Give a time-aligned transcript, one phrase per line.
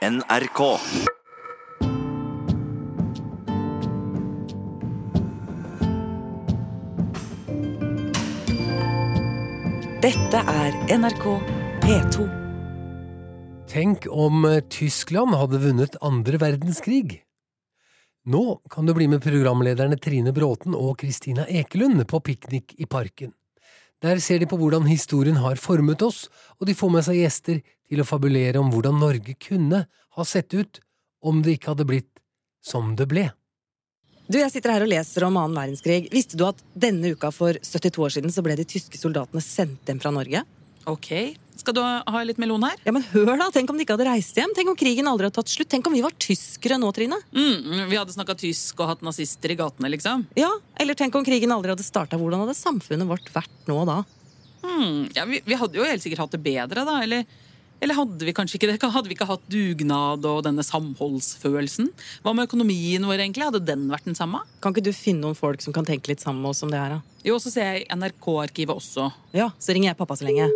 [0.00, 0.60] NRK.
[10.00, 11.26] Dette er NRK
[11.84, 12.24] P2.
[13.68, 17.18] Tenk om eh, Tyskland hadde vunnet andre verdenskrig.
[18.24, 23.34] Nå kan du bli med programlederne Trine Bråten og Kristina Ekelund på piknik i parken.
[24.00, 27.60] Der ser de på hvordan historien har formet oss, og de får med seg gjester
[27.90, 29.84] til å fabulere om hvordan Norge kunne
[30.16, 30.80] ha sett ut
[31.26, 32.22] om det ikke hadde blitt
[32.64, 33.28] som det ble.
[34.30, 36.04] Du, Jeg sitter her og leser om annen verdenskrig.
[36.14, 39.90] Visste du at denne uka for 72 år siden så ble de tyske soldatene sendt
[39.90, 40.44] hjem fra Norge?
[40.88, 41.10] Ok.
[41.60, 42.78] Skal du ha litt melon her?
[42.86, 44.54] Ja, men hør da, Tenk om de ikke hadde reist hjem?
[44.56, 45.68] Tenk om krigen aldri hadde tatt slutt?
[45.72, 47.18] Tenk om vi var tyskere nå, Trine?
[47.34, 50.24] Mm, vi hadde snakka tysk og hatt nazister i gatene, liksom.
[50.38, 50.48] Ja,
[50.80, 52.16] Eller tenk om krigen aldri hadde starta.
[52.20, 53.98] Hvordan hadde samfunnet vårt vært nå da?
[54.64, 56.96] Mm, ja, vi, vi, hadde jo helt sikkert hatt det bedre, da.
[57.04, 57.26] Eller,
[57.80, 58.76] eller hadde vi kanskje ikke det?
[58.92, 61.88] Hadde vi ikke hatt dugnad og denne samholdsfølelsen?
[62.24, 63.46] Hva med økonomien vår, egentlig?
[63.48, 64.42] Hadde den vært den samme?
[64.60, 66.80] Kan ikke du finne noen folk som kan tenke litt sammen med oss om det
[66.80, 67.20] her, da?
[67.24, 69.08] Jo, så ser jeg NRK-arkivet også.
[69.36, 70.50] Ja, så ringer jeg pappa så lenge.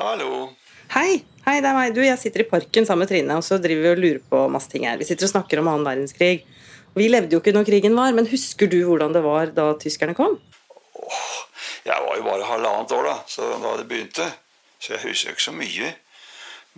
[0.00, 0.50] Hallo.
[0.90, 1.94] Hei, hei, det er meg.
[1.94, 4.42] Du, jeg sitter i parken sammen med Trine, og så driver vi og lurer på
[4.50, 4.98] masse ting her.
[4.98, 6.42] Vi sitter og snakker om annen verdenskrig.
[6.98, 10.18] Vi levde jo ikke når krigen var, men husker du hvordan det var da tyskerne
[10.18, 10.40] kom?
[10.98, 11.32] Åh,
[11.86, 14.32] jeg var jo bare halvannet år da, så da det begynte.
[14.80, 15.92] Så jeg husker ikke så mye.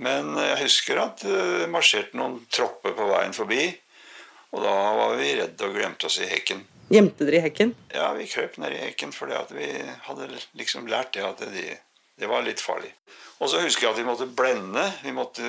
[0.02, 3.66] Men jeg husker at det marsjerte noen tropper på veien forbi.
[4.52, 6.64] Og da var vi redde og glemte oss i hekken.
[6.92, 7.72] Gjemte dere i hekken?
[7.94, 9.68] Ja, vi krøp ned i hekken fordi vi
[10.08, 11.78] hadde liksom lært det at det,
[12.20, 12.90] det var litt farlig.
[13.42, 14.84] Og så husker jeg at vi måtte blende.
[15.02, 15.46] Vi måtte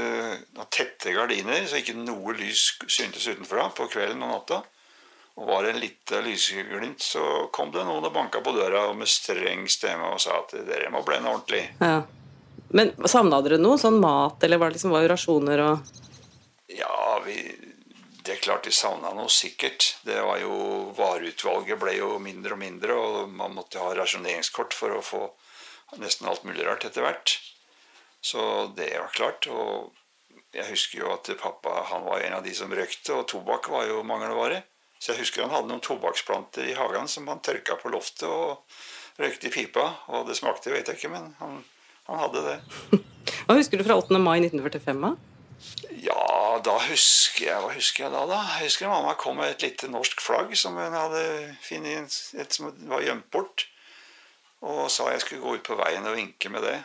[0.58, 4.64] ha tette gardiner så ikke noe lys syntes utenfra på kvelden og natta.
[5.34, 9.10] Og var det en lite lysglimt, så kom det noen og banka på døra med
[9.10, 11.64] streng stemme og sa at dere må blende ordentlig.
[11.82, 12.04] Ja.
[12.74, 13.78] Men savna dere noe?
[13.82, 15.94] Sånn mat, eller var det liksom var jo rasjoner og
[16.74, 17.38] Ja, vi,
[18.26, 19.94] det er klart vi savna noe, sikkert.
[20.08, 20.56] Det var jo,
[20.98, 25.26] Vareutvalget ble jo mindre og mindre, og man måtte ha rasjoneringskort for å få
[26.02, 27.36] nesten alt mulig rart etter hvert.
[28.24, 29.48] Så det var klart.
[29.52, 29.92] Og
[30.56, 33.90] jeg husker jo at pappa han var en av de som røykte, og tobakk var
[33.90, 34.64] jo mangelvare.
[34.98, 38.64] Så jeg husker han hadde noen tobakksplanter i hagen som han tørka på loftet og
[39.20, 39.90] røykte i pipa.
[40.16, 41.60] Og det smakte, vet jeg ikke, men han,
[42.10, 42.58] han hadde det.
[43.48, 44.20] Hva husker du fra 8.
[44.20, 45.04] mai 1945?
[45.04, 45.14] da?
[46.04, 48.40] Ja, da husker jeg Hva husker jeg da, da?
[48.58, 51.24] Jeg husker mamma kom med et lite norsk flagg som hun hadde
[51.64, 53.68] funnet et som var gjemt bort.
[54.64, 56.78] Og sa jeg skulle gå ut på veien og vinke med det.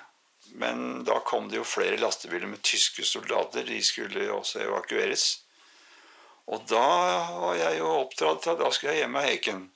[0.59, 3.67] Men da kom det jo flere lastebiler med tyske soldater.
[3.67, 5.27] De skulle jo også evakueres.
[6.49, 6.87] Og da
[7.43, 9.67] var jeg jo oppdratt til at da skulle jeg hjem med Heiken.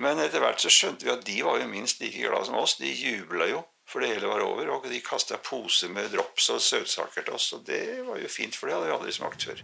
[0.00, 2.78] Men etter hvert så skjønte vi at de var jo minst like glad som oss.
[2.80, 4.70] De jubla jo for det hele var over.
[4.76, 7.52] Og de kasta poser med drops og søtsaker til oss.
[7.56, 9.62] Og det var jo fint, for det hadde vi aldri smakt før.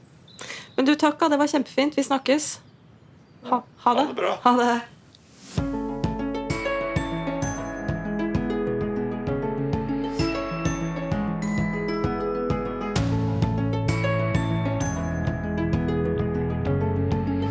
[0.76, 1.20] Men du, takk.
[1.20, 1.96] Det var kjempefint.
[1.98, 2.60] Vi snakkes.
[3.48, 4.06] Ha, ha det.
[4.06, 4.36] Ha det bra.
[4.44, 4.80] Ha det.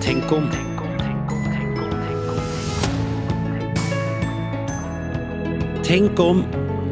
[0.07, 0.66] Tenk om.
[5.88, 6.42] Tenk om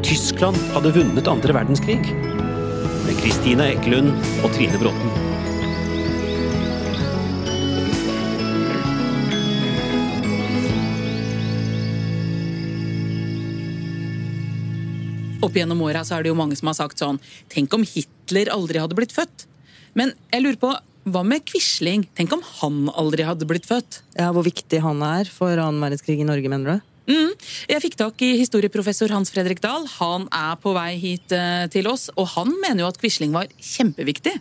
[0.00, 1.98] Tyskland hadde vunnet andre verdenskrig?
[3.04, 4.08] Med Kristina Ekelund
[4.40, 5.10] og Trine Bråten.
[15.44, 17.20] Opp gjennom åra er det jo mange som har sagt sånn
[17.52, 19.44] Tenk om Hitler aldri hadde blitt født?
[19.92, 20.72] Men jeg lurer på,
[21.12, 22.08] hva med Quisling?
[22.16, 24.00] Tenk om han aldri hadde blitt født?
[24.16, 26.92] Ja, Hvor viktig han er for annen verdenskrig i Norge, mener du?
[27.06, 27.34] Mm.
[27.70, 29.86] Jeg fikk tak i historieprofessor Hans Fredrik Dahl.
[30.00, 33.50] Han er på vei hit eh, til oss, og han mener jo at Quisling var
[33.62, 34.34] kjempeviktig.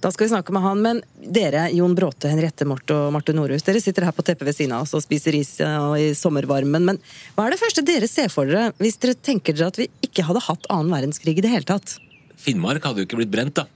[0.00, 0.98] Da skal vi snakke med han, men
[1.32, 4.74] dere, Jon Bråte, Henriette Mort og Marte Norhus, dere sitter her på teppet ved siden
[4.76, 6.84] av oss og spiser ris eh, i sommervarmen.
[6.88, 7.00] Men
[7.36, 10.24] hva er det første dere ser for dere hvis dere tenker dere at vi ikke
[10.28, 11.96] hadde hatt annen verdenskrig i det hele tatt?
[12.40, 13.66] Finnmark hadde jo ikke blitt brent, da.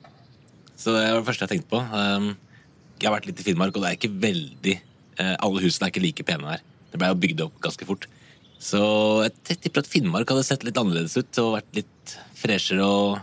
[0.81, 1.81] Så det var det første jeg tenkte på.
[1.93, 2.33] Um,
[3.01, 5.93] Jeg har vært litt i Finnmark, og det er ikke veldig eh, Alle husene er
[5.93, 6.65] ikke like pene her.
[6.93, 8.07] Det ble jo bygd opp ganske fort.
[8.61, 8.81] Så
[9.25, 13.19] jeg tipper at Finnmark hadde sett litt annerledes ut og vært litt freshere og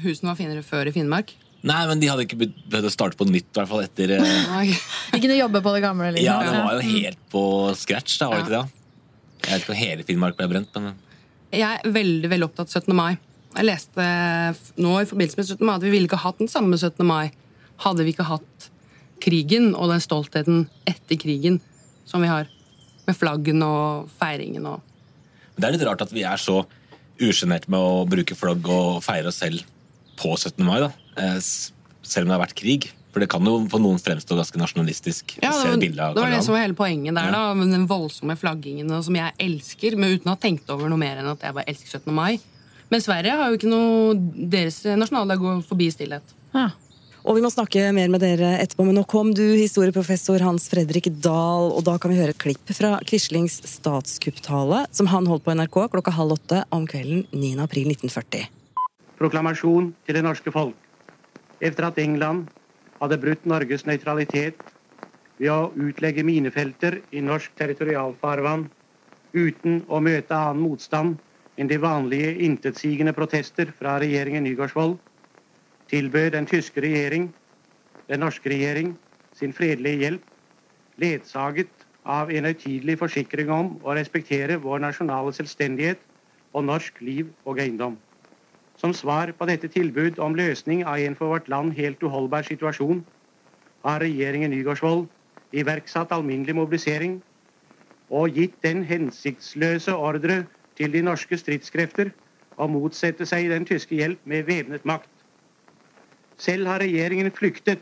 [0.00, 1.34] Husene var finere før i Finnmark.
[1.66, 4.18] Nei, men de hadde ikke behøvd å starte på nytt, i hvert fall etter de
[5.18, 6.12] Ikke noe jobbe på det gamle?
[6.14, 6.24] liksom.
[6.24, 7.42] Ja, det var jo helt på
[7.76, 8.84] scratch, da, var det ikke det?
[9.46, 10.94] Jeg vet ikke om hele Finnmark ble brent, men
[11.52, 12.94] Jeg er veldig veldig opptatt av 17.
[12.96, 13.18] mai.
[13.56, 14.06] Jeg leste
[14.84, 15.66] nå i forbindelse med 17.
[15.66, 17.04] mai at vi ville ikke hatt den samme 17.
[17.08, 17.32] mai
[17.84, 18.70] hadde vi ikke hatt
[19.22, 21.60] krigen og den stoltheten etter krigen
[22.08, 22.48] som vi har.
[23.06, 24.82] Med flaggen og feiringen og
[25.56, 26.60] det er litt rart at vi er så
[27.16, 29.64] usjenerte med å bruke flagg og feire oss selv
[30.20, 30.60] på 17.
[30.64, 30.90] mai, da.
[31.16, 32.90] Eh, selv om det har vært krig.
[33.14, 35.38] For det kan jo for noen fremstå ganske nasjonalistisk.
[35.40, 37.54] Ja, det det var det som var hele poenget der, da.
[37.56, 41.22] Med den voldsomme flaggingen som jeg elsker, men uten å ha tenkt over noe mer
[41.22, 42.12] enn at jeg bare elsker 17.
[42.12, 42.36] mai.
[42.92, 44.12] Men Sverige har jo ikke noe
[44.52, 46.36] Deres nasjonaldag går forbi stillhet.
[46.52, 46.68] Ja.
[47.26, 51.08] Og vi må snakke mer med dere etterpå, men nå kom du, historieprofessor Hans Fredrik
[51.24, 55.56] Dahl, og da kan vi høre et klipp fra Quislings statskupptale, som han holdt på
[55.58, 57.48] NRK klokka halv åtte om kvelden 9.
[57.64, 58.46] april 1940.
[59.18, 60.78] Proklamasjon til det norske folk.
[61.58, 62.44] Etter at England
[63.02, 64.62] hadde brutt Norges nøytralitet
[65.40, 68.68] ved å utlegge minefelter i norsk territorialfarvann
[69.34, 71.18] uten å møte annen motstand
[71.58, 75.00] enn de vanlige intetsigende protester fra regjeringen Nygaardsvold,
[75.90, 77.34] tilbød den tyske regjering,
[78.08, 78.96] den norske regjering,
[79.34, 80.22] sin fredelige hjelp,
[80.96, 86.00] ledsaget av en høytidelig forsikring om å respektere vår nasjonale selvstendighet
[86.54, 87.98] og norsk liv og eiendom.
[88.76, 93.04] Som svar på dette tilbud om løsning av en for vårt land helt uholdbar situasjon,
[93.84, 95.06] har regjeringen Nygaardsvold
[95.56, 97.20] iverksatt alminnelig mobilisering
[98.10, 100.44] og gitt den hensiktsløse ordre
[100.76, 102.12] til de norske stridskrefter
[102.56, 105.10] å motsette seg den tyske hjelp med væpnet makt.
[106.36, 107.80] Selv har regjeringen flyktet,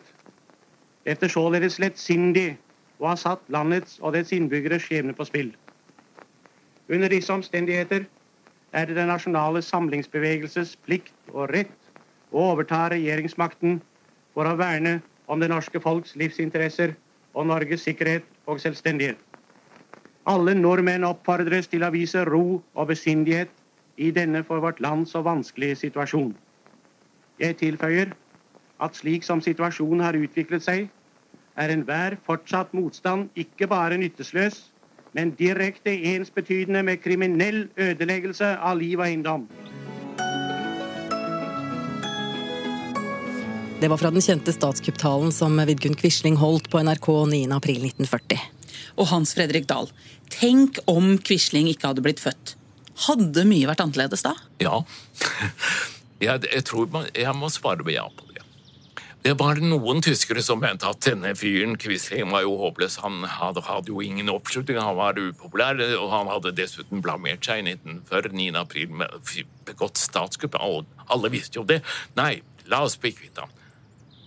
[1.04, 2.54] efter således lettsindig
[3.02, 5.50] å ha satt landets og dets innbyggeres skjebne på spill.
[6.88, 8.06] Under disse omstendigheter
[8.72, 11.90] er det den nasjonale samlingsbevegelses plikt og rett
[12.30, 13.80] å overta regjeringsmakten
[14.34, 16.94] for å verne om det norske folks livsinteresser
[17.34, 19.18] og Norges sikkerhet og selvstendighet.
[20.30, 23.50] Alle nordmenn oppfordres til å vise ro og besindighet
[24.00, 26.32] i denne for vårt land så vanskelige situasjon.
[27.38, 28.14] Jeg tilføyer
[28.84, 30.86] at slik som situasjonen har utviklet seg,
[31.54, 34.64] er enhver fortsatt motstand ikke bare nyttesløs,
[35.14, 39.46] men direkte ensbetydende med kriminell ødeleggelse av liv og eiendom.
[43.80, 47.40] Det var fra den kjente statskupptalen som Vidkun Quisling holdt på NRK 9.
[47.52, 48.40] april 1940.
[48.96, 49.90] Og Hans Fredrik Dahl,
[50.32, 52.54] tenk om Quisling ikke hadde blitt født.
[53.04, 54.34] Hadde mye vært annerledes da?
[54.62, 54.80] Ja.
[56.22, 58.33] Jeg, jeg tror man, jeg må svare med ja på det.
[59.24, 62.98] Det var noen tyskere som mente at denne fyren Quisling var jo håpløs.
[63.00, 67.62] Han hadde, hadde jo ingen oppslutning, han var upopulær, og han hadde dessuten blamert seg
[67.62, 68.48] i 1940, 9.
[68.60, 69.14] april med
[69.64, 70.58] begått statskupp.
[70.60, 71.78] og Alle visste jo det.
[72.18, 73.54] Nei, la oss bli kvitt ham.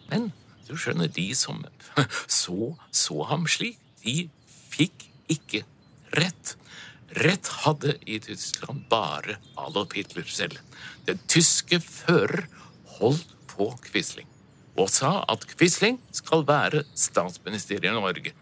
[0.10, 0.32] Men
[0.66, 1.62] du skjønner, de som
[2.40, 5.62] så, så ham slik, de fikk ikke
[6.18, 6.56] rett.
[7.22, 10.58] Rett hadde i Tyskland bare Adolf Hitler selv.
[11.06, 12.48] Den tyske fører
[12.98, 14.34] holdt på Quisling
[14.78, 18.34] og sa at Quisling skal være statsminister i Norge.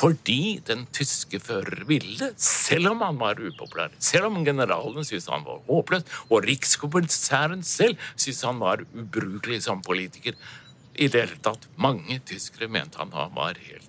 [0.00, 5.44] Fordi den tyske fører ville, selv om han var upopulær, selv om generalen syntes han
[5.44, 10.38] var håpløs, og rikskommissæren selv syntes han var ubrukelig som politiker.
[10.94, 13.86] I det hele tatt, mange tyskere mente han var helt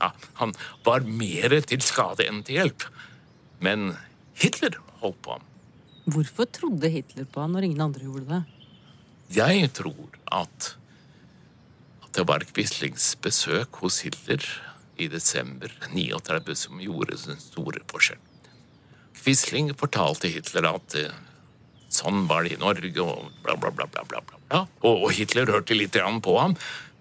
[0.00, 0.10] ja,
[0.40, 0.52] Han
[0.84, 2.86] var mer til skade enn til hjelp.
[3.64, 3.94] Men
[4.38, 5.44] Hitler holdt på ham.
[6.04, 8.42] Hvorfor trodde Hitler på han når ingen andre gjorde det?
[9.32, 10.74] Jeg tror at,
[12.14, 14.44] det var Quislings besøk hos Hitler
[15.00, 18.20] i desember 39 som gjorde den store forskjell.
[19.18, 21.14] Quisling fortalte Hitler at eh,
[21.90, 24.64] sånn var det i Norge, og bla, bla, bla, bla, bla, bla.
[24.86, 26.56] og Hitler hørte litt på ham,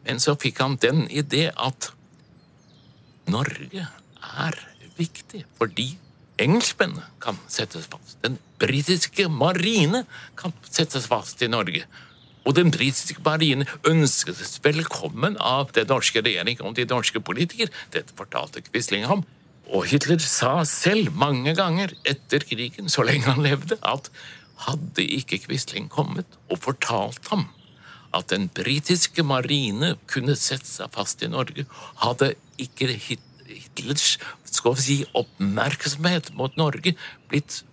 [0.07, 1.91] men så fikk han den idé at
[3.29, 3.85] Norge
[4.43, 4.57] er
[4.97, 5.93] viktig fordi
[6.41, 8.17] engelskmennene kan settes fast.
[8.25, 10.03] Den britiske marine
[10.39, 11.85] kan settes fast i Norge.
[12.43, 17.71] Og den britiske marine ønskes velkommen av den norske regjering og de norske politikere.
[17.95, 19.23] Dette fortalte Quisling ham.
[19.71, 24.11] Og Hitler sa selv mange ganger etter krigen, så lenge han levde, at
[24.67, 27.47] hadde ikke Quisling kommet og fortalt ham
[28.13, 31.65] at den britiske marine kunne sette seg fast i Norge,
[32.03, 34.17] hadde ikke Hitlers
[34.53, 36.93] skal vi si, oppmerksomhet mot Norge
[37.31, 37.63] blitt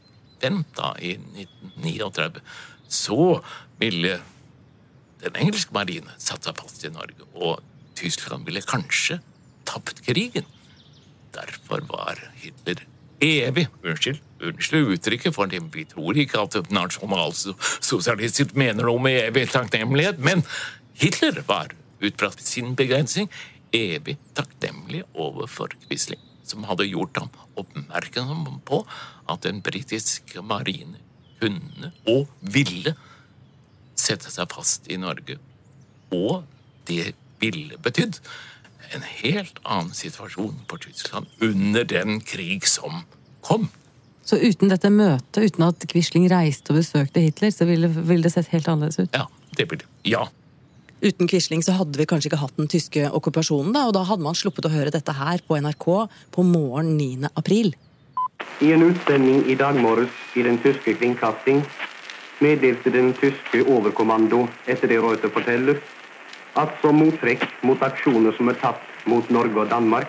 [0.40, 2.40] vendt da i 1939,
[2.88, 3.40] så
[3.80, 4.16] ville
[5.24, 7.60] den engelske marine satt seg fast i Norge, og
[7.98, 9.20] Tyskland ville kanskje
[9.68, 10.46] tapt krigen.
[11.34, 12.80] Derfor var Hitler
[13.20, 20.18] evig Unnskyld, unnskyld uttrykket, for vi tror ikke at nasjonalsosialister mener noe med evig takknemlighet,
[20.18, 20.42] men
[21.00, 23.28] Hitler var ut fra sin begrensning
[23.76, 28.82] evig takknemlig overfor Quisling, som hadde gjort ham oppmerksom på
[29.30, 30.98] at den britiske marine
[31.40, 32.96] kunne og ville
[34.00, 35.38] sette seg fast i Norge.
[36.14, 36.42] Og
[36.88, 38.18] det ville betydd
[38.96, 43.04] en helt annen situasjon for Tyskland under den krig som
[43.46, 43.68] kom.
[44.26, 48.34] Så uten dette møtet, uten at Quisling reiste og besøkte Hitler, så ville, ville det
[48.34, 49.16] sett helt annerledes ut?
[49.16, 49.26] Ja,
[49.56, 50.28] Det ville ja.
[51.00, 54.22] Uten Quisling så hadde vi kanskje ikke hatt den tyske okkupasjonen, da, og da hadde
[54.22, 55.86] man sluppet å høre dette her på NRK
[56.34, 57.30] på morgen 9.
[57.40, 57.72] april.
[58.60, 61.64] I en utsending i dag morges i den tyske kringkasting
[62.40, 65.80] meddelte den tyske overkommando etter det Reuter forteller,
[66.58, 70.08] at som mottrekk mot aksjoner som er tatt mot Norge og Danmark,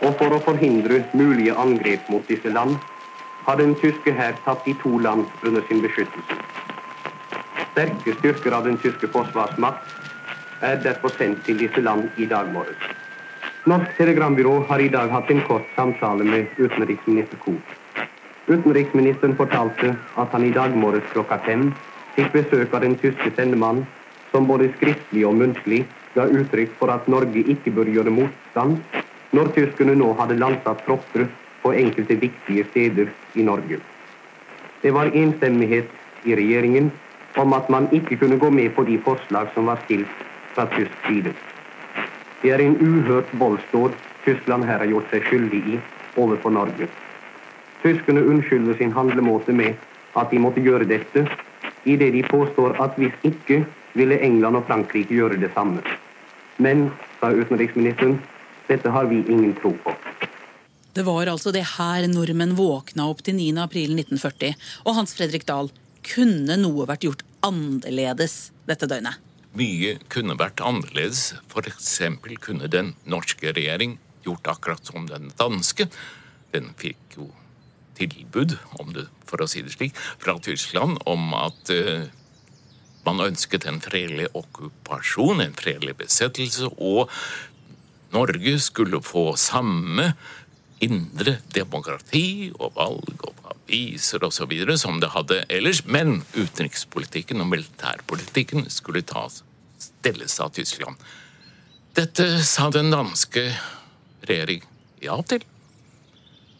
[0.00, 2.78] og for å forhindre mulige angrep mot disse land,
[3.46, 6.40] har den tyske hær tatt de to land under sin beskyttelse.
[7.70, 12.80] Sterke styrker av den tyske forsvarsmakt er derfor sendt til disse land i dag morges.
[13.68, 17.76] Norsk telegrambyrå har i dag hatt en kort samtale med utenriksminister Koht.
[18.50, 21.68] Utenriksministeren fortalte at han i dag morges klokka fem
[22.18, 23.84] fikk besøk av den tyske sendemann,
[24.34, 25.84] som både skriftlig og muntlig
[26.18, 28.80] ga uttrykk for at Norge ikke bør gjøre motstand
[29.38, 31.28] når tyskerne nå hadde landsatt tropper
[31.62, 33.78] på enkelte viktige steder i Norge.
[34.82, 35.94] Det var enstemmighet
[36.26, 36.90] i regjeringen
[37.38, 40.24] om at man ikke kunne gå med på de forslag som var stilt
[40.56, 41.36] fra tysk side.
[42.42, 43.94] Det er en uhørt voldsdåd
[44.26, 45.78] Tyskland her har gjort seg skyldig i
[46.18, 46.90] overfor Norge.
[47.82, 49.78] Tyskerne unnskylder sin handlemåte med
[50.18, 51.24] at de måtte gjøre dette,
[51.88, 53.62] idet de påstår at hvis ikke
[53.96, 55.80] ville England og Frankrike gjøre det samme.
[56.60, 58.18] Men, sa utenriksministeren,
[58.68, 59.94] dette har vi ingen tro på.
[60.92, 63.48] Det var altså det her nordmenn våkna opp til 9.
[63.62, 64.54] april 1940.
[64.84, 65.70] Og Hans Fredrik Dahl,
[66.04, 69.20] kunne noe vært gjort annerledes dette døgnet?
[69.56, 71.34] Mye kunne vært annerledes.
[71.50, 71.98] F.eks.
[72.44, 75.88] kunne den norske regjering gjort akkurat som den danske.
[76.54, 77.30] Den fikk jo
[78.00, 78.56] tilbud,
[78.94, 82.08] det, for å si det slik, fra Tyskland om at uh,
[83.06, 87.10] man ønsket en fredelig okkupasjon, en fredelig besettelse, og
[88.14, 90.12] Norge skulle få samme
[90.82, 94.54] indre demokrati og valg og aviser osv.
[94.80, 99.42] som det hadde ellers, men utenrikspolitikken og militærpolitikken skulle tas,
[99.78, 100.96] stilles av Tyskland.
[101.94, 103.50] Dette sa den danske
[104.26, 104.64] regjering
[105.02, 105.44] ja til.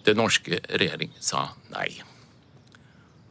[0.06, 2.00] Den norske regjering sa nei.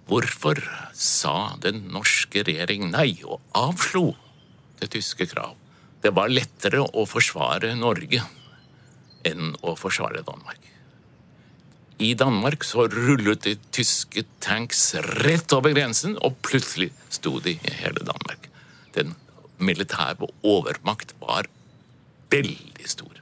[0.10, 0.62] Hvorfor
[0.98, 4.14] sa den norske regjering nei og avslo
[4.82, 5.54] det tyske krav?
[6.02, 8.24] Det var lettere å forsvare Norge
[9.28, 10.70] enn å forsvare Danmark.
[12.00, 17.74] I Danmark så rullet de tyske tanks rett over grensen, og plutselig sto de i
[17.82, 18.48] hele Danmark.
[18.96, 19.18] Den
[19.60, 21.50] militære overmakt var
[22.32, 23.20] veldig stor.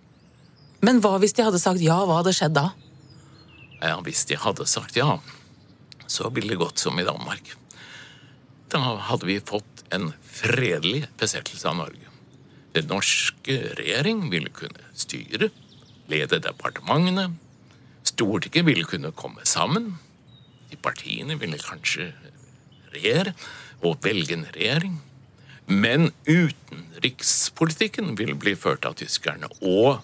[0.86, 1.98] Men hva hvis de hadde sagt ja?
[2.06, 2.70] Hva hadde skjedd da?
[3.81, 5.19] Ja, Hvis de hadde sagt ja,
[6.07, 7.53] så ville det gått som i Danmark.
[8.72, 8.79] Da
[9.10, 12.10] hadde vi fått en fredelig besettelse av Norge.
[12.75, 15.51] Den norske regjering ville kunne styre,
[16.07, 17.31] lede departementene,
[18.07, 19.98] Stortinget ville kunne komme sammen.
[20.72, 22.13] De partiene ville kanskje
[22.93, 23.34] regjere
[23.86, 24.96] og velge en regjering.
[25.67, 29.50] Men utenrikspolitikken ville bli ført av tyskerne.
[29.60, 30.00] Og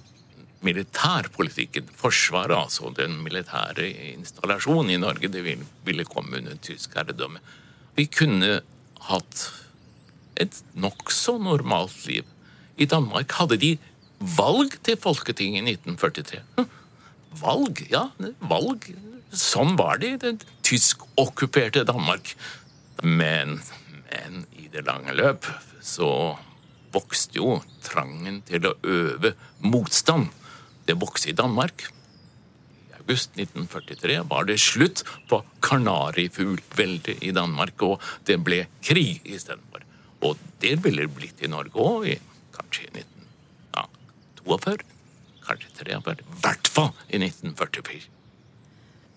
[0.64, 5.44] militærpolitikken, Forsvaret, altså den militære installasjonen i Norge, det
[5.86, 7.42] ville komme under tysk herredømme.
[7.98, 8.62] Vi kunne
[9.10, 9.44] hatt
[10.40, 12.24] et nokså normalt liv.
[12.78, 13.76] I Danmark hadde de
[14.38, 16.66] valg til Folketinget i 1943.
[17.44, 18.08] Valg, ja.
[18.50, 18.88] Valg.
[19.34, 20.34] Sånn var det i det
[20.66, 22.36] tyskokkuperte Danmark.
[23.04, 23.60] Men,
[24.08, 25.50] men i det lange løp
[25.84, 26.38] så
[26.94, 29.34] vokste jo trangen til å øve
[29.66, 30.30] motstand.
[30.86, 31.86] Det vokste i Danmark.
[32.90, 39.86] I august 1943 var det slutt på kanarifuglveldet i Danmark, og det ble krig istedenfor.
[40.24, 42.10] Og det ville blitt i Norge òg,
[42.56, 44.94] kanskje i 1942
[45.44, 48.10] kanskje 1943, i hvert fall i 1944.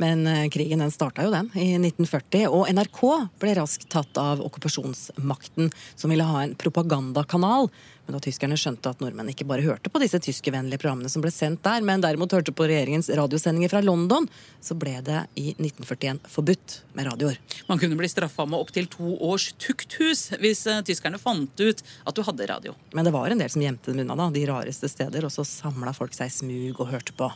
[0.02, 3.02] Men eh, krigen den starta jo den, i 1940, og NRK
[3.40, 7.70] ble raskt tatt av okkupasjonsmakten, som ville ha en propagandakanal
[8.06, 11.32] men da tyskerne skjønte at nordmenn ikke bare hørte på disse tyskervennlige programmene som ble
[11.34, 14.28] sendt der, men derimot hørte på regjeringens radiosendinger fra London,
[14.62, 17.40] så ble det i 1941 forbudt med radioer.
[17.70, 22.16] Man kunne bli straffa med opptil to års tukthus hvis uh, tyskerne fant ut at
[22.16, 22.76] du hadde radio.
[22.94, 25.46] Men det var en del som gjemte dem unna, da, de rareste steder, og så
[25.46, 27.30] samla folk seg i smug og hørte på.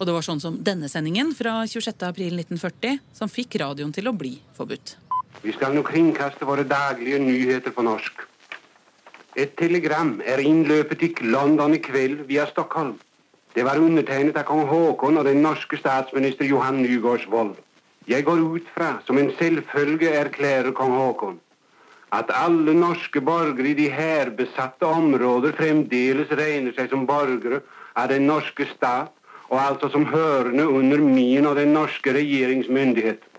[0.00, 4.38] Og det var sånn som denne sendingen fra 26.4.1940 som fikk radioen til å bli
[4.56, 4.96] forbudt.
[5.44, 8.29] Vi skal nå kringkaste våre daglige nyheter på norsk.
[9.36, 12.96] Et telegram er innløpet til London i kveld via Stockholm.
[13.54, 17.52] Det var undertegnet av kong Haakon og den norske statsminister Johan Nygaardsvold.
[18.10, 21.38] Jeg går ut fra, som en selvfølge erklærer kong Haakon,
[22.10, 27.62] at alle norske borgere i de hærbesatte områder fremdeles regner seg som borgere
[27.94, 29.14] av den norske stat,
[29.46, 33.29] og altså som hørende under min og den norske regjeringsmyndighet.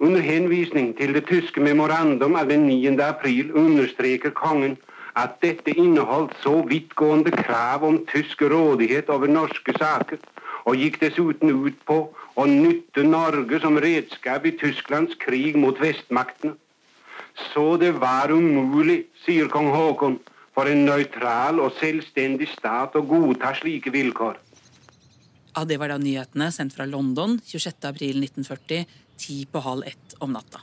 [0.00, 2.96] Under henvisning til det tyske memorandum av den 9.
[3.04, 4.76] april understreker kongen
[5.14, 10.18] at dette inneholdt så vidtgående krav om tysk rådighet over norske saker,
[10.64, 16.56] og gikk dessuten ut på å nytte Norge som redskap i Tysklands krig mot vestmaktene.
[17.52, 20.18] Så det var umulig, sier kong Haakon,
[20.54, 24.38] for en nøytral og selvstendig stat å godta slike vilkår.
[25.54, 28.86] Ja, Det var da nyhetene sendt fra London 26.4.1940,
[29.20, 30.62] ti på halv ett om natta.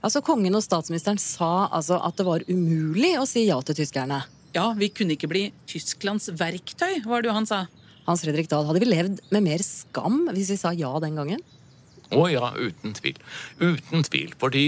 [0.00, 4.22] Altså Kongen og statsministeren sa altså at det var umulig å si ja til tyskerne.
[4.56, 7.66] Ja, vi kunne ikke bli Tysklands verktøy, var det jo han sa.
[8.08, 11.44] Hans Fredrik Dahl, hadde vi levd med mer skam hvis vi sa ja den gangen?
[12.10, 13.20] Å ja, uten tvil.
[13.62, 14.32] Uten tvil.
[14.40, 14.64] Fordi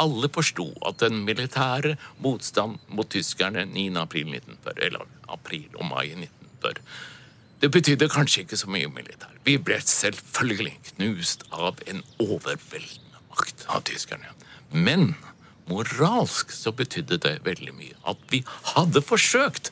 [0.00, 3.90] alle forsto at den militære motstand mot tyskerne 9.
[4.00, 6.82] april 1940, eller april og mai 1940,
[7.60, 9.35] det betydde kanskje ikke så mye militær.
[9.46, 14.32] Vi ble selvfølgelig knust av en overveldende makt av tyskerne.
[14.74, 15.12] Men
[15.70, 19.70] moralsk så betydde det veldig mye at vi hadde forsøkt.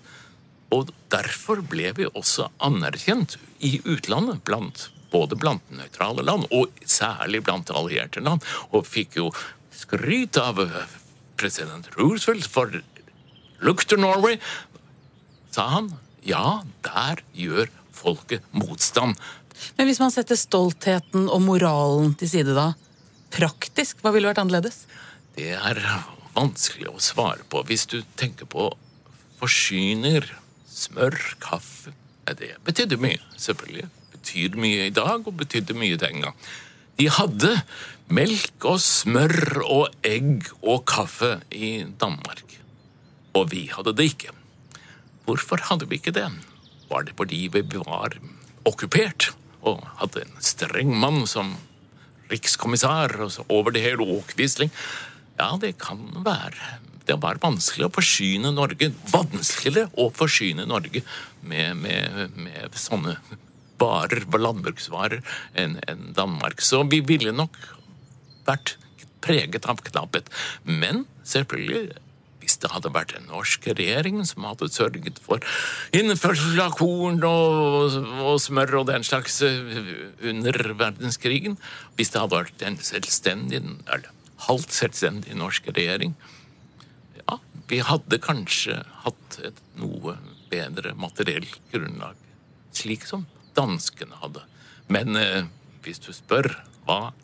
[0.74, 7.42] Og derfor ble vi også anerkjent i utlandet, blant, både blant nøytrale land og særlig
[7.46, 9.28] blant allierte land, og fikk jo
[9.74, 10.62] skryt av
[11.38, 12.82] president Roosevelt for
[13.64, 14.38] Look to Norway,
[15.54, 15.94] sa han.
[16.24, 19.18] Ja, der gjør folket motstand.
[19.78, 22.72] Men hvis man setter stoltheten og moralen til side, da?
[23.34, 24.84] Praktisk, hva ville vært annerledes?
[25.34, 25.80] Det er
[26.36, 27.64] vanskelig å svare på.
[27.66, 28.70] Hvis du tenker på
[29.40, 30.26] forsyner,
[30.70, 31.94] smør, kaffe
[32.24, 33.90] Det betydde mye, selvfølgelig.
[34.14, 36.38] Betyr mye i dag, og betydde mye den gang.
[36.96, 37.50] De hadde
[38.08, 42.56] melk og smør og egg og kaffe i Danmark.
[43.36, 44.32] Og vi hadde det ikke.
[45.28, 46.30] Hvorfor hadde vi ikke det?
[46.88, 48.16] Var det fordi vi var
[48.64, 51.54] okkupert og hadde en streng mann som
[52.32, 53.16] rikskommissær
[53.48, 54.72] over det hele og Quisling?
[55.38, 56.78] Ja, det kan være.
[57.04, 58.92] Det var vanskelig å forsyne Norge.
[59.12, 61.02] Vanskeligere å forsyne Norge
[61.42, 63.18] med, med, med sånne
[63.80, 65.20] varer, landbruksvarer,
[65.58, 66.62] enn en Danmark.
[66.62, 67.58] Så vi ville nok
[68.46, 68.76] vært
[69.24, 70.30] preget av knapphet.
[70.64, 71.98] Men selvfølgelig,
[72.44, 75.40] hvis det hadde vært en norsk regjering som hadde sørget for
[75.96, 81.56] innførsel av korn og, og, smør og den slags under verdenskrigen
[81.96, 84.10] Hvis det hadde vært en selvstendig, eller
[84.48, 86.12] halvt selvstendig norsk regjering
[87.24, 90.18] Ja, vi hadde kanskje hatt et noe
[90.52, 92.14] bedre materielt grunnlag,
[92.76, 93.24] slik som
[93.56, 94.44] danskene hadde.
[94.92, 95.46] Men eh,
[95.82, 96.52] hvis du spør
[96.84, 97.14] hva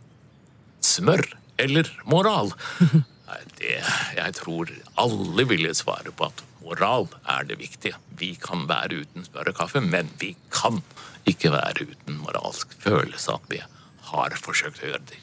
[0.83, 1.23] smør
[1.61, 2.51] eller moral
[3.59, 3.79] det,
[4.17, 7.97] Jeg tror alle ville svare på at moral er det viktige.
[8.19, 10.83] Vi kan være uten smør og kaffe, men vi kan
[11.29, 13.61] ikke være uten moralsk følelse at vi
[14.11, 15.21] har forsøkt å gjøre det.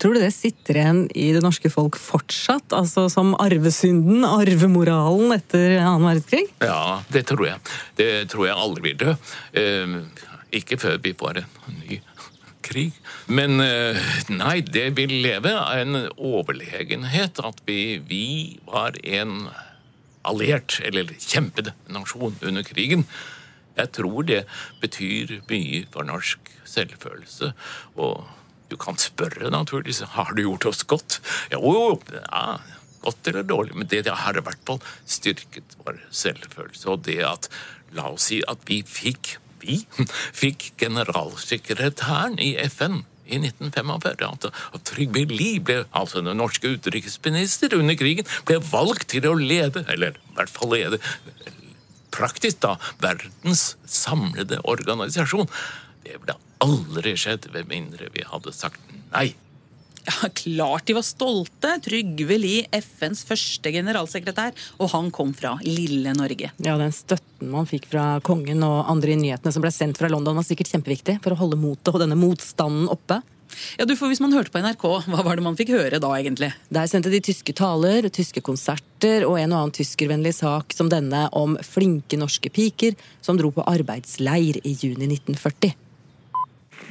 [0.00, 2.72] Tror du det sitter igjen i det norske folk fortsatt?
[2.76, 6.46] Altså som arvesynden, arvemoralen etter annen verdenskrig?
[6.64, 7.60] Ja, det tror jeg.
[7.98, 9.16] Det tror jeg aldri vil dø.
[9.60, 9.98] Eh,
[10.56, 12.00] ikke før vi får en ny
[12.66, 12.96] krig.
[13.26, 13.98] Men eh,
[14.32, 18.26] nei, det vil leve av en overlegenhet at vi, vi
[18.66, 19.48] var en
[20.26, 23.06] alliert, eller kjempet nasjon under krigen.
[23.76, 24.42] Jeg tror det
[24.82, 27.52] betyr mye for norsk selvfølelse.
[27.94, 28.26] og
[28.66, 30.02] du kan spørre, naturligvis.
[30.16, 31.20] Har du gjort oss godt?
[31.52, 32.56] Jo, jo, ja,
[33.04, 36.88] godt eller dårlig, men det, det har i hvert fall styrket vår selvfølelse.
[36.90, 37.50] Og det at
[37.94, 39.82] La oss si at vi fikk vi
[40.42, 44.50] fikk generalsekretæren i FN i 1945.
[44.76, 49.84] At, Trygve Lie, ble, altså den norske utenriksminister under krigen, ble valgt til å lede,
[49.92, 51.00] eller i hvert fall lede
[52.16, 55.50] praktisk, da, verdens samlede organisasjon.
[56.06, 58.80] Det ble aldri skjedd ved mindre vi hadde sagt
[59.12, 59.34] nei.
[60.06, 61.76] Ja, Klart de var stolte.
[61.82, 64.54] Trygve Lie, FNs første generalsekretær.
[64.78, 66.52] Og han kom fra lille Norge.
[66.62, 70.10] Ja, Den støtten man fikk fra kongen og andre i nyhetene som ble sendt fra
[70.12, 73.20] London, var sikkert kjempeviktig for å holde motet og denne motstanden oppe.
[73.78, 76.10] Ja, du, for Hvis man hørte på NRK, hva var det man fikk høre da,
[76.18, 76.50] egentlig?
[76.72, 81.26] Der sendte de tyske taler, tyske konserter og en og annen tyskervennlig sak som denne
[81.36, 85.74] om flinke norske piker som dro på arbeidsleir i juni 1940.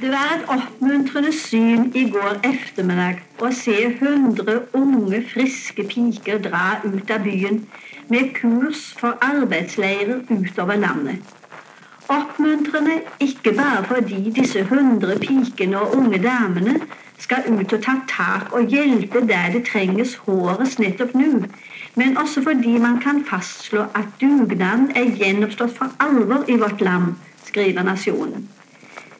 [0.00, 6.64] Det var et oppmuntrende syn i går ettermiddag å se 100 unge, friske piker dra
[6.82, 7.62] ut av byen
[8.12, 11.22] med kurs for arbeidsleirer utover landet.
[12.12, 16.76] Oppmuntrende ikke bare fordi disse 100 pikene og unge damene
[17.16, 21.30] skal ut og ta tak og hjelpe der det trenges hårest nettopp nå,
[21.96, 27.16] men også fordi man kan fastslå at dugnaden er gjenoppstått for alvor i vårt land,
[27.48, 28.44] skriver Nasjonen.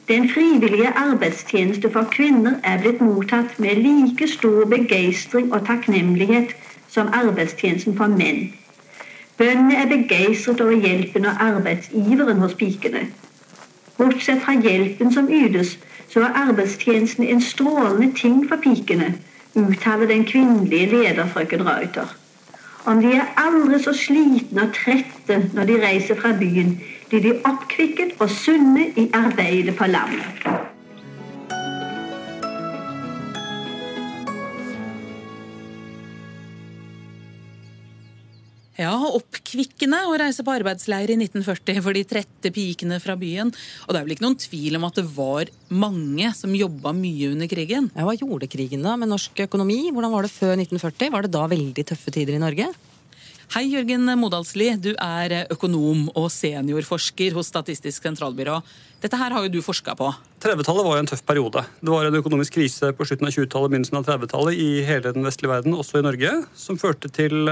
[0.08, 6.52] Den frivillige arbeidstjeneste for kvinner er blitt mottatt med like stor begeistring og takknemlighet
[6.88, 8.52] som arbeidstjenesten for menn.
[9.38, 13.02] Bøndene er begeistret over hjelpen og arbeidsiveren hos pikene.
[13.98, 15.74] Bortsett fra hjelpen som ytes,
[16.08, 19.14] så er arbeidstjenesten en strålende ting for pikene,
[19.56, 22.14] uttaler den kvinnelige leder frøken Reuter.
[22.86, 26.78] Om de er aldri så slitne og trette når de reiser fra byen,
[27.10, 30.46] blir de oppkvikket og sunne i arbeidet på landet.
[38.76, 43.48] Ja, oppkvikkende å reise på arbeidsleir i 1940 for de trette pikene fra byen.
[43.86, 47.30] Og det er vel ikke noen tvil om at det var mange som jobba mye
[47.32, 47.88] under krigen?
[47.96, 49.86] Ja, Hva gjorde krigen da med norsk økonomi?
[49.96, 51.14] Hvordan var det før 1940?
[51.14, 52.68] Var det da veldig tøffe tider i Norge?
[53.54, 54.72] Hei, Jørgen Modalsli.
[54.82, 58.56] Du er økonom og seniorforsker hos Statistisk sentralbyrå.
[58.98, 60.08] Dette her har jo du forska på.
[60.42, 61.62] 30-tallet var jo en tøff periode.
[61.78, 65.22] Det var en økonomisk krise på slutten av 20-tallet begynnelsen av 30-tallet i hele den
[65.28, 67.46] vestlige verden, også i Norge, som førte til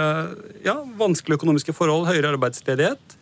[0.67, 3.19] ja, vanskelige økonomiske forhold, høyere arbeidsledighet,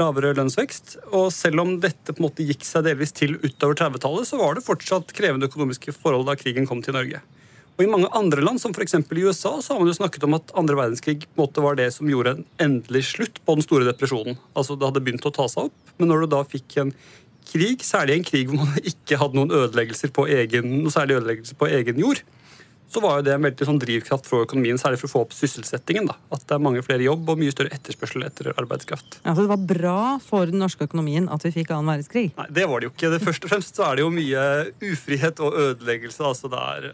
[0.00, 0.96] lavere lønnsvekst.
[1.12, 4.56] Og selv om dette på en måte gikk seg delvis til utover 30-tallet, så var
[4.56, 7.20] det fortsatt krevende økonomiske forhold da krigen kom til Norge.
[7.78, 8.96] Og I mange andre land, som f.eks.
[8.98, 11.76] i USA, så har man jo snakket om at andre verdenskrig på en måte var
[11.78, 14.34] det som gjorde en endelig slutt på den store depresjonen.
[14.58, 16.90] Altså Det hadde begynt å ta seg opp, men når du da fikk en
[17.48, 21.60] krig, særlig en krig hvor man ikke hadde noen ødeleggelser på egen, noe særlig ødeleggelser
[21.60, 22.24] på egen jord,
[22.88, 25.34] så var jo det en veldig sånn drivkraft for økonomien, særlig for å få opp
[25.36, 26.06] sysselsettingen.
[26.08, 26.16] da.
[26.32, 29.20] At det er mange flere jobb og mye større etterspørsel etter arbeidskraft.
[29.26, 32.32] Ja, Så Det var bra for den norske økonomien at vi fikk annen verdenskrig?
[32.40, 33.12] Nei, det var det jo ikke.
[33.12, 34.44] Det Først og fremst så er det jo mye
[34.88, 36.24] ufrihet og ødeleggelse.
[36.24, 36.88] altså det er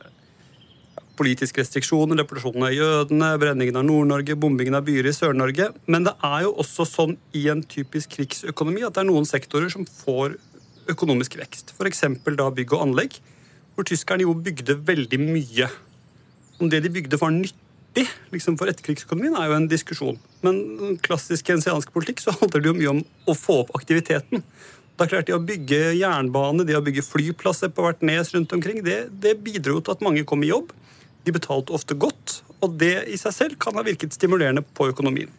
[1.18, 5.70] politiske restriksjoner, deportasjonen av jødene, brenningen av Nord-Norge, bombingen av byer i Sør-Norge.
[5.90, 9.72] Men det er jo også sånn i en typisk krigsøkonomi at det er noen sektorer
[9.72, 10.36] som får
[10.90, 11.74] økonomisk vekst.
[11.76, 12.04] F.eks.
[12.36, 13.18] da bygg og anlegg,
[13.74, 15.70] hvor tyskerne jo bygde veldig mye.
[16.60, 20.20] Om det de bygde var nyttig liksom for etterkrigsøkonomien, er jo en diskusjon.
[20.44, 24.44] Men klassisk kensiansk politikk så handler det jo mye om å få opp aktiviteten.
[24.94, 28.82] Da klarte De å bygge jernbane, de å bygge flyplasser på hvert nes rundt omkring,
[28.86, 30.70] det, det bidro til at mange kom i jobb.
[31.24, 35.32] De betalte ofte godt, og det i seg selv kan ha virket stimulerende på økonomien.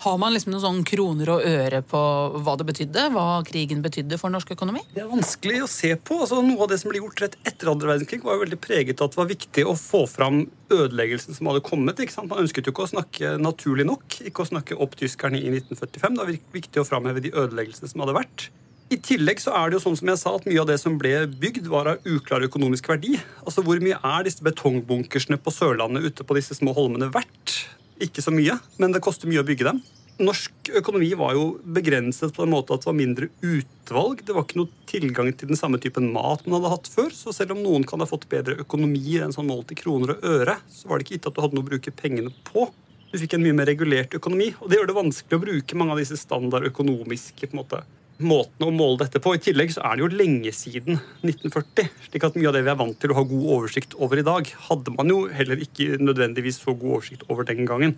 [0.00, 2.00] Har man liksom noen sånn kroner og øre på
[2.44, 3.06] hva det betydde?
[3.14, 4.82] Hva krigen betydde for norsk økonomi?
[4.94, 6.20] Det er vanskelig å se på.
[6.24, 9.00] Altså, noe av det som ble gjort rett etter andre verdenskrig, var jo veldig preget
[9.00, 12.00] av at det var viktig å få fram ødeleggelsen som hadde kommet.
[12.20, 16.16] Man ønsket jo ikke å snakke naturlig nok, ikke å snakke opp tyskerne i 1945.
[16.16, 18.50] Det var viktig å framheve de ødeleggelsene som hadde vært.
[18.90, 20.96] I tillegg så er det jo sånn som jeg sa, at mye av det som
[20.98, 23.12] ble bygd, var av uklar økonomisk verdi.
[23.44, 27.54] Altså Hvor mye er disse betongbunkersene på Sørlandet ute på disse små holmene verdt?
[28.02, 29.78] Ikke så mye, men det koster mye å bygge dem.
[30.20, 34.24] Norsk økonomi var jo begrenset på den måte at det var mindre utvalg.
[34.26, 37.14] Det var ikke noe tilgang til den samme typen mat man hadde hatt før.
[37.14, 40.26] Så selv om noen kan ha fått bedre økonomi enn sånn målt i kroner og
[40.34, 42.66] øre, så var det ikke gitt at du hadde noe å bruke pengene på.
[43.14, 45.94] Du fikk en mye mer regulert økonomi, og det gjør det vanskelig å bruke mange
[45.94, 47.84] av disse standard økonomiske på en måte,
[48.24, 49.32] måten å måle dette på.
[49.36, 51.90] I tillegg så er det jo lenge siden 1940.
[52.08, 54.26] slik at mye av det vi er vant til å ha god oversikt over i
[54.26, 57.96] dag, hadde man jo heller ikke nødvendigvis så god oversikt over den gangen.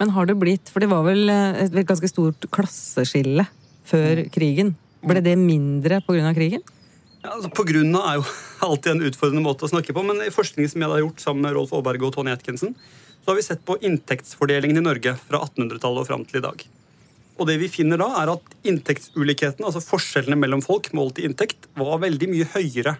[0.00, 3.46] Men har det blitt For det var vel et ganske stort klasseskille
[3.86, 4.74] før krigen.
[5.04, 6.32] Ble det mindre pga.
[6.34, 6.64] krigen?
[7.24, 8.24] Ja, altså på grunn av er jo
[8.68, 11.46] alltid en utfordrende måte å snakke på, men i forskning som jeg har gjort sammen
[11.46, 12.74] med Rolf Aaberge og Tony Atkinson,
[13.24, 16.64] så har vi sett på inntektsfordelingen i Norge fra 1800-tallet og fram til i dag.
[17.34, 21.66] Og det vi finner da, er at inntektsulikheten, altså forskjellene mellom folk målt i inntekt,
[21.78, 22.94] var veldig mye høyere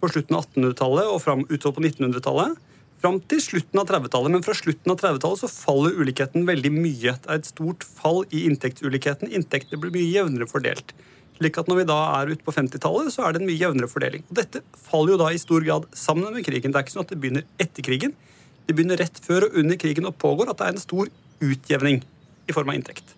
[0.00, 2.56] på slutten av 1800-tallet og fram, utover på 1900-tallet.
[3.02, 4.32] Fram til slutten av 30-tallet.
[4.32, 7.18] Men fra slutten av 30-tallet så faller ulikheten veldig mye.
[7.20, 9.28] Det er et stort fall i inntektsulikheten.
[9.36, 10.96] Inntektene blir mye jevnere fordelt.
[11.36, 13.92] Slik at Når vi da er ute på 50-tallet, så er det en mye jevnere
[13.92, 14.24] fordeling.
[14.30, 16.72] Og Dette faller jo da i stor grad sammen med krigen.
[16.72, 18.16] Det er ikke sånn at det begynner etter krigen.
[18.64, 21.12] Det begynner rett før og under krigen og pågår at det er en stor
[21.44, 22.00] utjevning
[22.48, 23.12] i form av inntekt.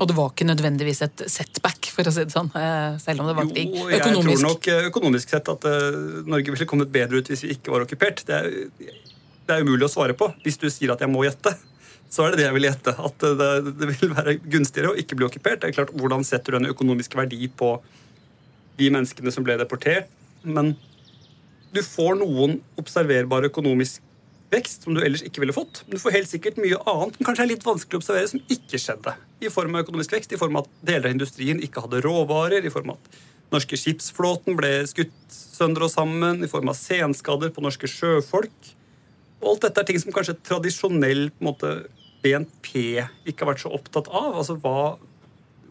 [0.00, 3.28] Og det var ikke nødvendigvis et setback, for å si det sånn, eh, selv om
[3.28, 3.74] det var krig.
[3.76, 7.44] Jo, jeg tror nok eh, økonomisk sett at uh, Norge ville kommet bedre ut hvis
[7.44, 8.22] vi ikke var okkupert.
[8.28, 8.48] Det er,
[8.80, 10.30] det er umulig å svare på.
[10.46, 11.52] Hvis du sier at jeg må gjette,
[12.12, 12.94] så er det det jeg vil gjette.
[13.08, 13.50] At det,
[13.82, 15.60] det vil være gunstigere å ikke bli okkupert.
[15.60, 17.74] Det er klart, Hvordan setter du en økonomisk verdi på
[18.80, 20.08] de menneskene som ble deportert?
[20.42, 20.72] Men
[21.72, 24.00] du får noen observerbare økonomisk
[24.52, 25.82] vekst som du ellers ikke ville fått.
[25.86, 28.42] Men du får helt sikkert mye annet som kanskje er litt vanskelig å observere, som
[28.52, 29.14] ikke skjedde.
[29.42, 32.64] I form av økonomisk vekst, i form av at deler av industrien ikke hadde råvarer,
[32.64, 33.20] i form av at
[33.52, 38.72] norske skipsflåten ble skutt sønder og sammen, i form av senskader på norske sjøfolk.
[39.42, 41.82] Og alt dette er ting som kanskje tradisjonell måte,
[42.22, 42.76] BNP
[43.26, 44.36] ikke har vært så opptatt av.
[44.38, 44.94] Altså hva,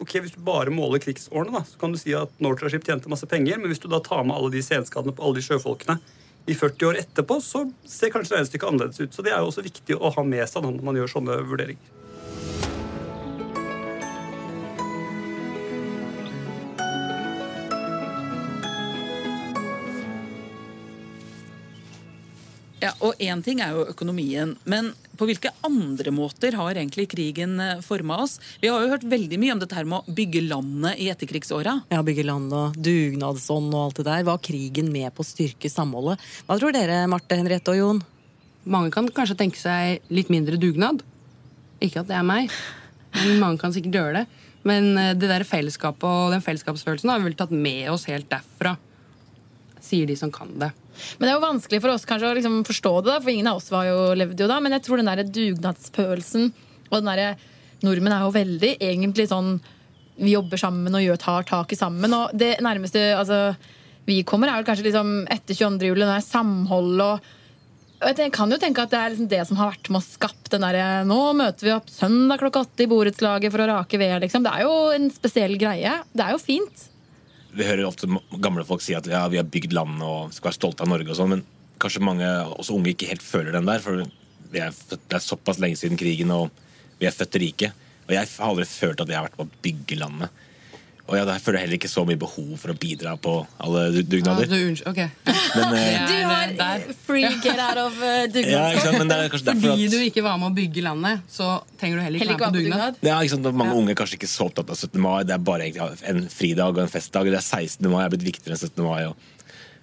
[0.04, 3.30] ok, Hvis du bare måler krigsårene, da, så kan du si at Nortraship tjente masse
[3.32, 3.62] penger.
[3.62, 6.02] Men hvis du da tar med alle de senskadene på alle de sjøfolkene
[6.50, 9.14] i 40 år etterpå, så ser kanskje regnestykket annerledes ut.
[9.14, 12.01] Så det er jo også viktig å ha med seg når man gjør sånne vurderinger.
[23.22, 24.88] Én ting er jo økonomien, men
[25.20, 28.40] på hvilke andre måter har egentlig krigen forma oss?
[28.64, 31.76] Vi har jo hørt veldig mye om dette her med å bygge landet i etterkrigsåra.
[31.94, 34.26] Ja, bygge land og dugnadsånd og alt det der.
[34.26, 36.24] Var krigen med på å styrke samholdet?
[36.48, 38.02] Hva tror dere, Marte, Henriette og Jon?
[38.66, 41.06] Mange kan kanskje tenke seg litt mindre dugnad.
[41.82, 42.50] Ikke at det er meg,
[43.20, 44.28] men mange kan sikkert gjøre det.
[44.66, 48.30] Men eh, det der fellesskapet og den fellesskapsfølelsen har vi vel tatt med oss helt
[48.34, 48.76] derfra,
[49.82, 50.74] sier de som kan det.
[51.18, 53.50] Men det er jo vanskelig for oss kanskje å liksom forstå det, da, for ingen
[53.52, 54.60] av oss var jo, levde jo da.
[54.64, 56.52] Men jeg tror den der dugnadsfølelsen
[56.92, 57.34] og den derre
[57.82, 59.56] Nordmenn er jo veldig egentlig sånn
[60.22, 62.14] Vi jobber sammen og gjør, tar tak i sammen.
[62.14, 63.56] Og det nærmeste altså,
[64.06, 65.88] vi kommer, er vel kanskje liksom etter 22.
[65.90, 67.30] juli, det er samhold og
[68.02, 70.50] jeg kan jo tenke at Det er liksom det som har vært med å skape
[70.50, 74.16] den der, Nå møter vi opp søndag klokka åtte i borettslaget for å rake ved.
[74.24, 74.46] Liksom.
[74.46, 76.00] Det er jo en spesiell greie.
[76.10, 76.88] Det er jo fint.
[77.52, 78.08] Vi hører ofte
[78.40, 81.12] gamle folk si at ja, vi har bygd landet og skal være stolte av Norge
[81.12, 81.46] og sånn, men
[81.82, 83.82] kanskje mange, også unge, ikke helt føler den der.
[83.84, 84.04] For
[84.52, 86.52] vi er det er såpass lenge siden krigen, og
[87.02, 87.72] vi er født rike.
[88.08, 90.42] Og jeg har aldri følt at jeg har vært med å bygge landet.
[91.12, 94.48] Og jeg føler heller ikke så mye behov for å bidra på alle dugnader.
[94.48, 95.10] Ja, du, okay.
[95.28, 98.98] men, eh, Du har free get out of uh, ja, ikke sant?
[99.02, 101.50] Men det er kanskje derfor Fordi du ikke var med å bygge landet, så
[101.82, 103.02] trenger du heller ikke Heller ikke være på dugnad.
[103.10, 103.52] ja, ikke sant?
[103.64, 104.96] Mange unge er kanskje ikke så opptatt av 17.
[105.04, 105.20] mai.
[105.28, 105.70] Det er bare
[106.14, 107.28] en fridag og en festdag.
[107.34, 107.92] Det er 16.
[107.92, 108.88] mai er blitt viktigere enn 17.
[108.88, 109.04] mai.
[109.12, 109.30] Og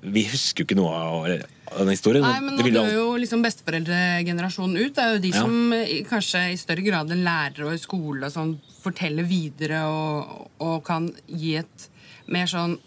[0.01, 2.23] vi husker jo ikke noe av den historien.
[2.23, 4.95] Nei, men Nå dør jo liksom besteforeldregenerasjonen ut.
[4.95, 5.43] Det er jo de Ja.
[5.43, 5.73] som
[6.09, 10.85] kanskje i større grad enn lærere og i skole og sånn, forteller videre og, og
[10.87, 11.89] kan gi et
[12.29, 12.79] mer sånn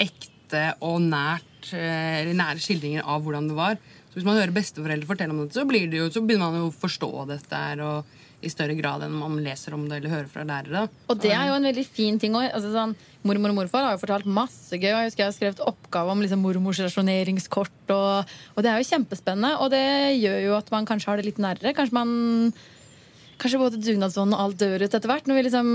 [0.00, 3.76] ekte og nært eh, eller nære skildringer av hvordan det var.
[4.10, 6.60] Så Hvis man hører besteforeldre fortelle om dette, så, blir det jo, så begynner man
[6.64, 8.04] jo å forstå dette her, og
[8.40, 10.86] i større grad enn man leser om det eller hører fra lærere.
[11.12, 12.48] Og det er jo en veldig fin ting òg.
[12.48, 14.88] Altså, sånn, mormor og morfar har jo fortalt masse gøy.
[14.88, 17.94] Jeg husker jeg har skrevet oppgave om liksom, mormors rasjoneringskort.
[17.94, 19.54] Og, og det er jo kjempespennende.
[19.60, 21.74] Og det gjør jo at man kanskje har det litt nærere.
[21.76, 22.52] Kanskje man
[23.40, 25.28] Kanskje både dugnadsånden og alt dør ut etter hvert.
[25.28, 25.68] Når vi liksom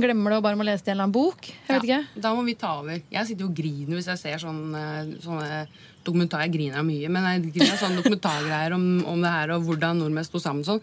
[0.00, 1.48] glemmer det og bare må lese det i en eller annen bok.
[1.50, 2.20] Jeg vet ikke.
[2.24, 3.02] Da må vi ta over.
[3.12, 4.84] Jeg sitter jo og griner hvis jeg ser sånne,
[5.20, 5.58] sånne
[6.06, 6.46] dokumentar.
[6.46, 10.24] Jeg griner mye, men jeg griner sånne dokumentargreier om, om det her og hvordan nordmenn
[10.24, 10.80] sto sammen sånn.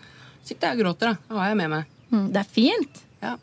[0.49, 1.29] Sitter jeg og gråter, da.
[1.29, 1.95] Det har jeg med meg.
[2.09, 3.01] Mm, det er fint.
[3.21, 3.35] Ja.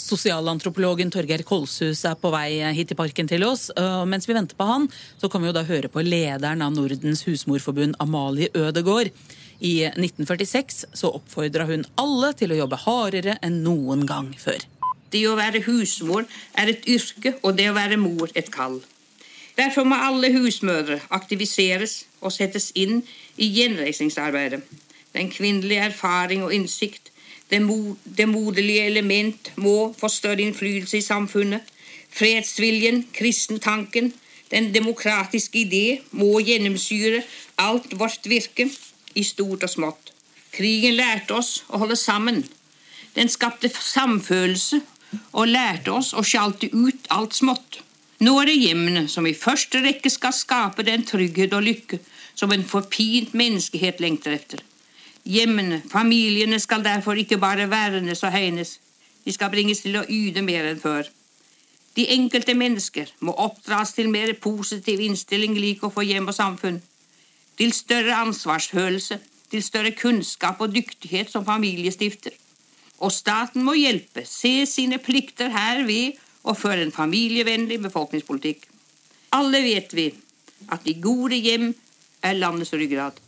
[0.00, 3.68] Sosialantropologen Torgeir Kolshus er på vei hit til parken til oss.
[3.76, 4.88] og Mens vi venter på han,
[5.20, 9.12] så kan vi jo da høre på lederen av Nordens husmorforbund, Amalie Ødegård.
[9.64, 14.64] I 1946 så oppfordra hun alle til å jobbe hardere enn noen gang før.
[15.14, 16.24] Det å være husmor
[16.58, 18.80] er et yrke, og det å være mor et kall.
[19.54, 23.04] Derfor må alle husmødre aktiviseres og settes inn
[23.38, 24.64] i gjenreisningsarbeidet.
[25.14, 27.12] Den kvinnelige erfaring og innsikt,
[27.50, 31.60] det, mo det moderlige element, må få større innflytelse i samfunnet.
[32.10, 34.12] Fredsviljen, kristentanken,
[34.50, 37.22] den demokratiske idé må gjennomsyre
[37.58, 38.70] alt vårt virke,
[39.14, 40.10] i stort og smått.
[40.54, 42.42] Krigen lærte oss å holde sammen.
[43.14, 44.80] Den skapte samfølelse
[45.32, 47.80] og lærte oss å sjalte ut alt smått.
[48.24, 52.00] Nå er det hjemmene som i første rekke skal skape den trygghet og lykke
[52.34, 54.62] som en forpint menneskehet lengter etter.
[55.24, 58.78] Hjemmene, familiene skal derfor ikke bare vernes og hegnes,
[59.24, 61.08] de skal bringes til å yte mer enn før.
[61.96, 66.82] De enkelte mennesker må oppdras til mer positiv innstilling lik å få hjem og samfunn,
[67.56, 72.34] til større ansvarsfølelse, til større kunnskap og dyktighet som familiestifter.
[73.00, 78.66] Og staten må hjelpe, se sine plikter her ved å føre en familievennlig befolkningspolitikk.
[79.38, 80.10] Alle vet vi
[80.74, 81.70] at de gode hjem
[82.24, 83.23] er landets ryggrad.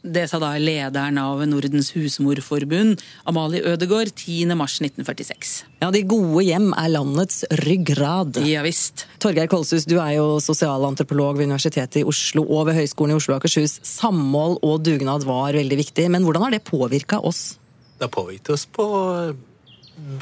[0.00, 5.50] Det sa da lederen av Nordens husmorforbund, Amalie Ødegård, 10.3.1946.
[5.82, 8.38] Ja, De gode hjem er landets ryggrad.
[8.48, 9.04] Ja visst.
[9.20, 13.36] Torgeir Kolshus, du er jo sosialantropolog ved Universitetet i Oslo og ved Høgskolen i Oslo
[13.36, 13.76] og Akershus.
[13.84, 17.58] Samhold og dugnad var veldig viktig, men hvordan har det påvirka oss?
[17.98, 18.88] Det har påvirket oss på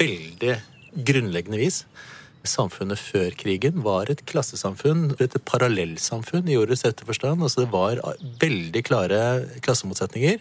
[0.02, 0.58] veldig
[1.06, 1.84] grunnleggende vis.
[2.48, 7.42] Samfunnet før krigen var et klassesamfunn, et parallellsamfunn i ordets rette forstand.
[7.44, 8.00] Altså det var
[8.40, 9.20] veldig klare
[9.64, 10.40] klassemotsetninger.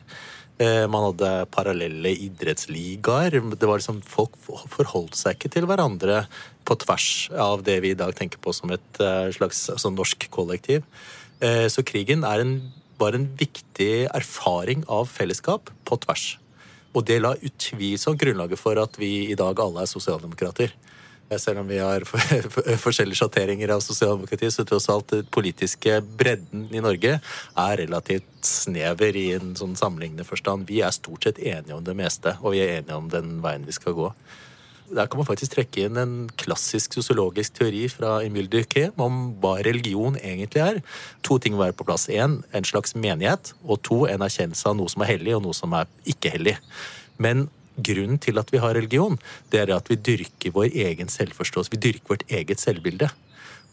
[0.57, 3.37] Eh, Man hadde parallelle idrettsligaer.
[3.53, 4.37] Det var liksom, folk
[4.73, 6.23] forholdt seg ikke til hverandre
[6.65, 10.29] på tvers av det vi i dag tenker på som et eh, slags altså norsk
[10.33, 10.83] kollektiv.
[11.39, 12.57] Eh, Så krigen en,
[12.97, 16.37] var en viktig erfaring av fellesskap på tvers.
[16.97, 20.73] Og det la utvilsomt grunnlaget for at vi i dag alle er sosialdemokrater.
[21.35, 26.83] Selv om vi har forskjellige sjatteringer av sosialdemokrati, så tross alt den politiske bredden i
[26.83, 30.69] Norge er relativt snever i en sånn sammenlignende forstand.
[30.69, 33.67] Vi er stort sett enige om det meste, og vi er enige om den veien
[33.67, 34.11] vi skal gå.
[34.87, 39.57] Der kan man faktisk trekke inn en klassisk sosiologisk teori fra Emil Duquet om hva
[39.65, 40.79] religion egentlig er.
[41.27, 42.07] To ting må være på plass.
[42.07, 43.51] Én, en slags menighet.
[43.67, 46.55] Og to, en erkjennelse av noe som er hellig, og noe som er ikke hellig.
[47.19, 49.17] Men grunnen til at vi har religion,
[49.53, 51.73] det er at vi dyrker vår egen selvforståelse.
[51.75, 53.09] Vi dyrker vårt eget selvbilde.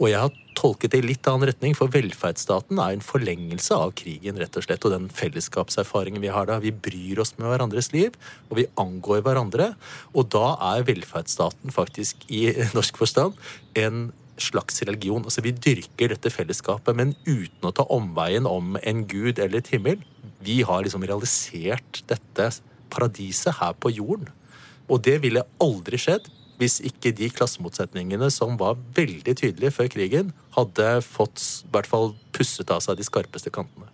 [0.02, 3.92] Og jeg har tolket det i litt annen retning, for velferdsstaten er en forlengelse av
[3.98, 6.58] krigen, rett og slett, og den fellesskapserfaringen vi har da.
[6.62, 8.16] Vi bryr oss med hverandres liv,
[8.50, 9.70] og vi angår hverandre.
[10.10, 13.38] Og da er velferdsstaten faktisk, i norsk forstand,
[13.78, 14.08] en
[14.40, 15.22] slags religion.
[15.22, 19.70] Altså Vi dyrker dette fellesskapet, men uten å ta omveien om en gud eller et
[19.70, 20.02] himmel.
[20.42, 22.50] Vi har liksom realisert dette
[22.94, 24.30] paradiset her på jorden.
[24.88, 26.30] Og det ville aldri skjedd
[26.60, 32.12] hvis ikke de klassemotsetningene som var veldig tydelige før krigen, hadde fått i hvert fall
[32.36, 33.90] pusset av seg de skarpeste kantene.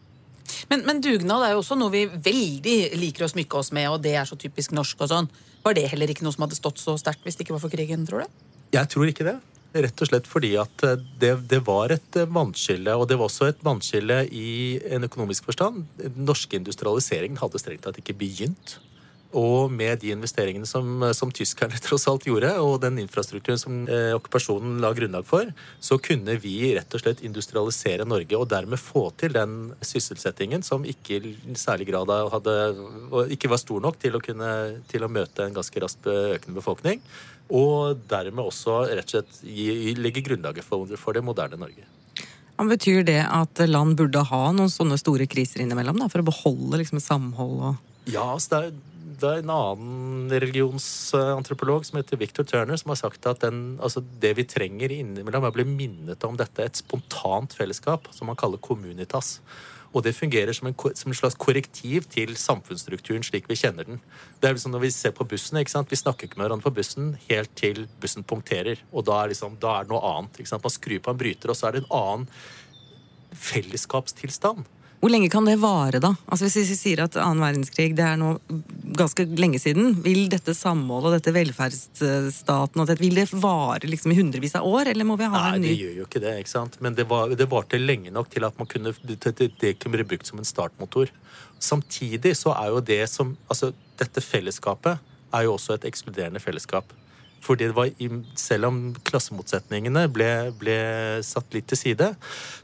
[0.68, 4.02] Men, men, dugnad er jo også noe vi veldig liker å smykke oss med, og
[4.04, 5.30] det er så typisk norsk og sånn.
[5.64, 7.72] Var det heller ikke noe som hadde stått så sterkt hvis det ikke var for
[7.72, 8.42] krigen, tror du?
[8.74, 9.38] Jeg tror ikke det.
[9.70, 13.30] Rett og slett fordi at eh, det, det, var et eh, vannskille, og det var
[13.30, 15.84] også et vannskille i en økonomisk forstand.
[16.00, 18.80] Den norske industrialiseringen hadde strengt tatt ikke begynt.
[19.36, 24.10] Og med de investeringene som, som, tyskerne tross alt gjorde, og den infrastrukturen som eh,
[24.16, 29.06] okkupasjonen la grunnlag for, så kunne vi rett og slett industrialisere Norge og dermed få
[29.20, 32.56] til den sysselsettingen som ikke i særlig grad hadde,
[33.30, 34.50] ikke var stor nok til å, kunne,
[34.90, 37.04] til å møte en ganske raskt økende befolkning.
[37.54, 41.86] Og dermed også rett og slett gi, legge grunnlaget for, for det moderne Norge.
[42.58, 46.26] Men betyr det at land burde ha noen sånne store kriser innimellom da, for å
[46.26, 47.62] beholde liksom, samhold?
[47.70, 48.78] og ja, altså det er,
[49.20, 54.02] det er en annen religionsantropolog som heter Victor Turner, som har sagt at den, altså
[54.22, 58.38] det vi trenger innimellom, er å bli minnet om dette, et spontant fellesskap som man
[58.40, 59.38] kaller communitas.
[59.90, 63.98] Og det fungerer som en, som en, slags korrektiv til samfunnsstrukturen slik vi kjenner den.
[64.38, 65.90] Det er liksom Når vi ser på bussen, ikke sant?
[65.90, 68.78] vi snakker ikke med hverandre på bussen helt til bussen punkterer.
[68.92, 70.38] Og da er, liksom, da er det noe annet.
[70.38, 70.62] ikke sant?
[70.62, 72.28] Man skrur på en bryter, og så er det en annen
[73.34, 74.68] fellesskapstilstand.
[75.00, 76.10] Hvor lenge kan det vare, da?
[76.28, 78.34] Altså Hvis vi sier at annen verdenskrig det er nå
[78.98, 84.12] ganske lenge siden, vil dette samholdet og dette velferdsstaten og dette, vil det vare liksom
[84.12, 86.08] i hundrevis av år, eller må vi ha Nei, en ny Nei, det gjør jo
[86.08, 86.76] ikke det, ikke sant.
[86.84, 90.08] Men det, var, det varte lenge nok til at man kunne, det, det kunne bli
[90.12, 91.12] brukt som en startmotor.
[91.60, 95.00] Samtidig så er jo det som Altså, dette fellesskapet
[95.32, 96.92] er jo også et ekskluderende fellesskap.
[97.40, 97.88] Fordi det var,
[98.38, 100.28] selv om klassemotsetningene ble,
[100.60, 100.76] ble,
[101.24, 102.10] satt litt til side,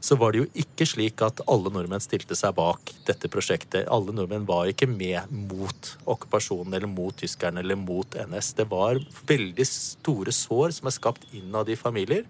[0.03, 3.87] så var det jo ikke slik at alle nordmenn stilte seg bak dette prosjektet.
[3.89, 8.53] Alle nordmenn var ikke med mot okkupasjonen eller mot tyskerne eller mot NS.
[8.61, 12.27] Det var veldig store sår som er skapt innad i familier.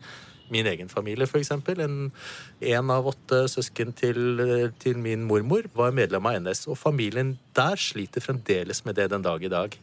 [0.48, 1.52] Min egen familie, f.eks.
[1.52, 1.98] En,
[2.72, 4.40] en av åtte søsken til,
[4.80, 6.64] til min mormor var medlem av NS.
[6.72, 9.76] Og familien der sliter fremdeles med det den dag i dag.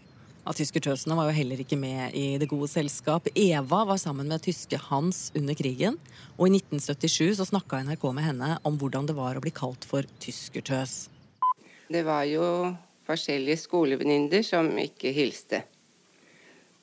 [0.45, 3.31] Ja, Tyskertøsene var jo heller ikke med i det gode selskap.
[3.33, 5.95] Eva var sammen med tyske Hans under krigen,
[6.37, 9.87] og i 1977 så snakka NRK med henne om hvordan det var å bli kalt
[9.89, 11.07] for tyskertøs.
[11.89, 12.45] Det var jo
[13.09, 15.63] forskjellige skolevenninner som ikke hilste.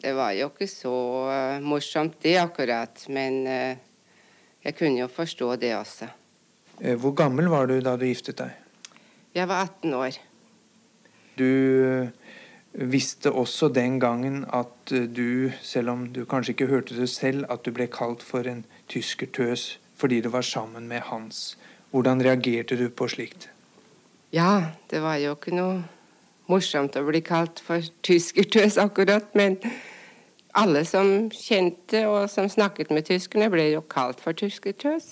[0.02, 0.96] Det var jo ikke så
[1.30, 3.78] uh, morsomt det akkurat, men uh,
[4.66, 6.10] jeg kunne jo forstå det også.
[6.82, 8.58] Eh, hvor gammel var du da du giftet deg?
[9.38, 10.18] Jeg var 18 år.
[11.38, 11.46] Du
[12.74, 17.46] visste også den gangen at eh, du, selv om du kanskje ikke hørte det selv,
[17.50, 21.58] at du ble kalt for en tyskertøs fordi du var sammen med Hans.
[21.92, 23.52] Hvordan reagerte du på slikt?
[24.34, 25.84] Ja, det var jo ikke noe
[26.50, 29.60] morsomt å bli kalt for tyskertøs akkurat, men
[30.58, 35.12] alle som kjente og som snakket med tyskerne, ble jo kalt for tyskertøs.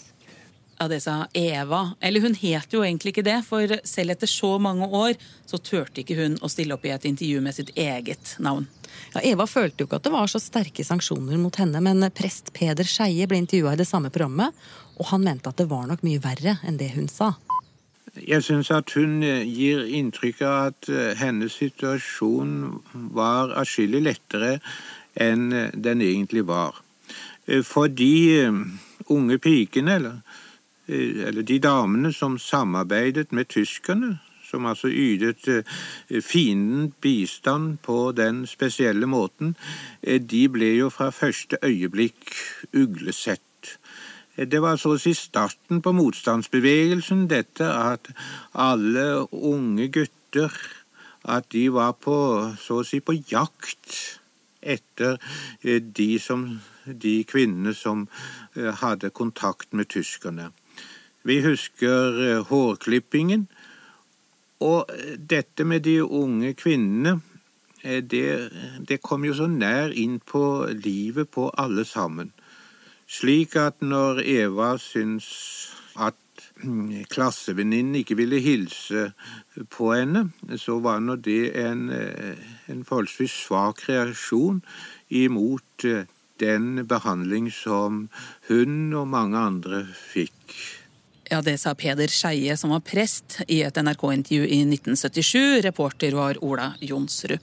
[0.79, 1.91] Ja, det sa Eva.
[1.99, 5.17] Eller hun het jo egentlig ikke det, for selv etter så mange år
[5.49, 8.69] så turte ikke hun å stille opp i et intervju med sitt eget navn.
[9.11, 12.53] Ja, Eva følte jo ikke at det var så sterke sanksjoner mot henne, men prest
[12.55, 14.55] Peder Skeie ble intervjua i det samme programmet,
[14.95, 17.33] og han mente at det var nok mye verre enn det hun sa.
[18.15, 22.53] Jeg syns at hun eh, gir inntrykk av at eh, hennes situasjon
[23.13, 24.57] var atskillig lettere
[25.19, 26.79] enn eh, den egentlig var.
[27.65, 28.45] For de
[29.09, 30.19] unge pikene, eller
[30.89, 34.17] eller de damene som samarbeidet med tyskerne,
[34.49, 39.55] som altså ytet eh, fienden bistand på den spesielle måten,
[40.01, 42.33] eh, de ble jo fra første øyeblikk
[42.73, 43.77] uglesett.
[44.39, 48.07] Det var så å si starten på motstandsbevegelsen, dette at
[48.55, 50.53] alle unge gutter
[51.27, 52.15] at de var på,
[52.57, 53.97] så å si, på jakt
[54.61, 55.17] etter
[55.61, 56.45] eh, de, som,
[56.85, 58.07] de kvinnene som
[58.55, 60.49] eh, hadde kontakt med tyskerne.
[61.29, 63.47] Vi husker eh, hårklippingen.
[64.65, 64.89] Og
[65.31, 67.19] dette med de unge kvinnene,
[67.79, 68.23] det,
[68.83, 70.41] det kom jo så nær inn på
[70.75, 72.33] livet på alle sammen.
[73.07, 75.29] Slik at når Eva syns
[75.95, 79.13] at mm, klassevenninnen ikke ville hilse
[79.71, 80.25] på henne,
[80.59, 84.59] så var nå det en, en forholdsvis svak reaksjon
[85.23, 85.87] imot
[86.39, 88.07] den behandling som
[88.51, 90.59] hun og mange andre fikk.
[91.29, 95.61] Ja, Det sa Peder Skeie, som var prest, i et NRK-intervju i 1977.
[95.61, 97.37] Reporter var Ola Jonsrud.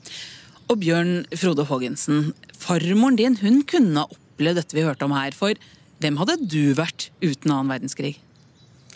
[0.66, 5.30] Og Bjørn Frode Haagensen, farmoren din hun kunne ha opplevd dette vi hørte om her.
[5.39, 5.55] For
[6.03, 8.16] hvem hadde du vært uten annen verdenskrig?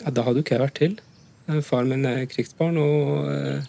[0.01, 0.99] Ja, Da hadde jo ikke jeg vært til.
[1.63, 3.63] Faren min er krigsbarn, og uh,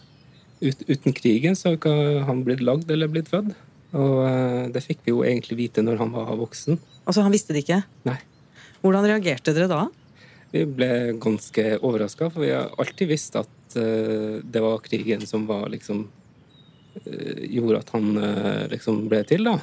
[0.91, 3.55] uten krigen så har ikke han blitt lagd eller blitt født.
[3.95, 6.83] Og uh, det fikk vi jo egentlig vite når han var voksen.
[7.07, 7.85] Altså, han visste det ikke?
[8.11, 8.18] Nei.
[8.83, 9.85] Hvordan reagerte dere da?
[10.53, 15.46] Vi ble ganske overraska, for vi har alltid visst at uh, det var krigen som
[15.48, 19.59] var liksom uh, Gjorde at han uh, liksom ble til, da.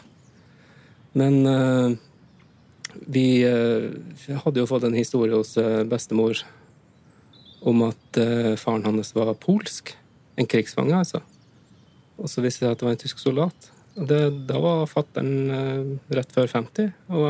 [1.20, 1.98] Men
[3.10, 5.56] vi hadde jo fått en historie hos
[5.90, 6.38] bestemor
[7.66, 8.20] om at
[8.62, 9.90] faren hans var polsk.
[10.38, 11.24] En krigsfange, altså.
[12.22, 13.72] Og så viste det seg at det var en tysk soldat.
[13.98, 14.22] Og det,
[14.52, 17.26] da var fatter'n rett før 50, og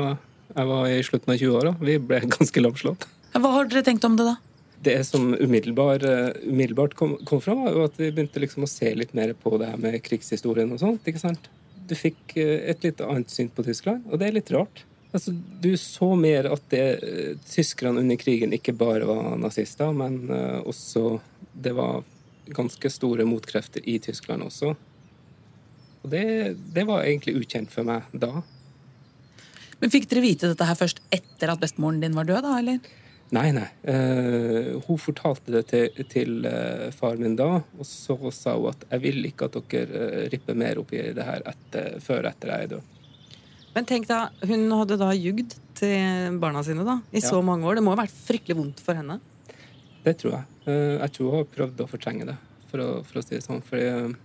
[0.51, 1.74] jeg var i slutten av 20-åra.
[1.80, 3.07] Vi ble ganske lamslått.
[3.34, 4.36] Hva har dere tenkt om det, da?
[4.80, 6.06] Det som umiddelbart,
[6.46, 9.58] umiddelbart kom, kom fram, var jo at vi begynte liksom å se litt mer på
[9.60, 11.08] det her med krigshistorien og sånt.
[11.08, 11.50] ikke sant?
[11.90, 14.86] Du fikk et litt annet syn på Tyskland, og det er litt rart.
[15.12, 16.86] Altså, Du så mer at det,
[17.50, 21.20] tyskerne under krigen ikke bare var nazister, men uh, også
[21.54, 22.04] det var
[22.54, 24.76] ganske store motkrefter i Tyskland også.
[26.00, 28.42] Og det, det var egentlig ukjent for meg da.
[29.80, 32.46] Men Fikk dere vite dette her først etter at bestemoren din var død?
[32.46, 32.80] da, eller?
[33.30, 33.68] Nei, nei.
[33.86, 38.88] Uh, hun fortalte det til, til uh, far min da, og så sa hun at
[38.90, 42.54] jeg vil ikke at dere uh, ripper mer opp i det her etter, før etter
[42.54, 42.96] jeg er død.
[43.76, 47.28] Men tenk da, Hun hadde da jugd til barna sine da, i ja.
[47.28, 47.78] så mange år.
[47.78, 49.20] Det må ha vært fryktelig vondt for henne?
[50.02, 50.74] Det tror jeg.
[50.74, 52.36] jeg tror hun har prøvd å fortrenge det,
[52.72, 53.62] for å, for å si det sånn.
[53.62, 54.18] Fordi,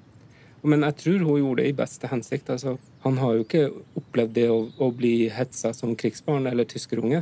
[0.65, 2.49] men jeg tror hun gjorde det i beste hensikt.
[2.57, 3.67] Altså, han har jo ikke
[4.01, 7.21] opplevd det å, å bli hetsa som krigsbarn eller tyskerunge.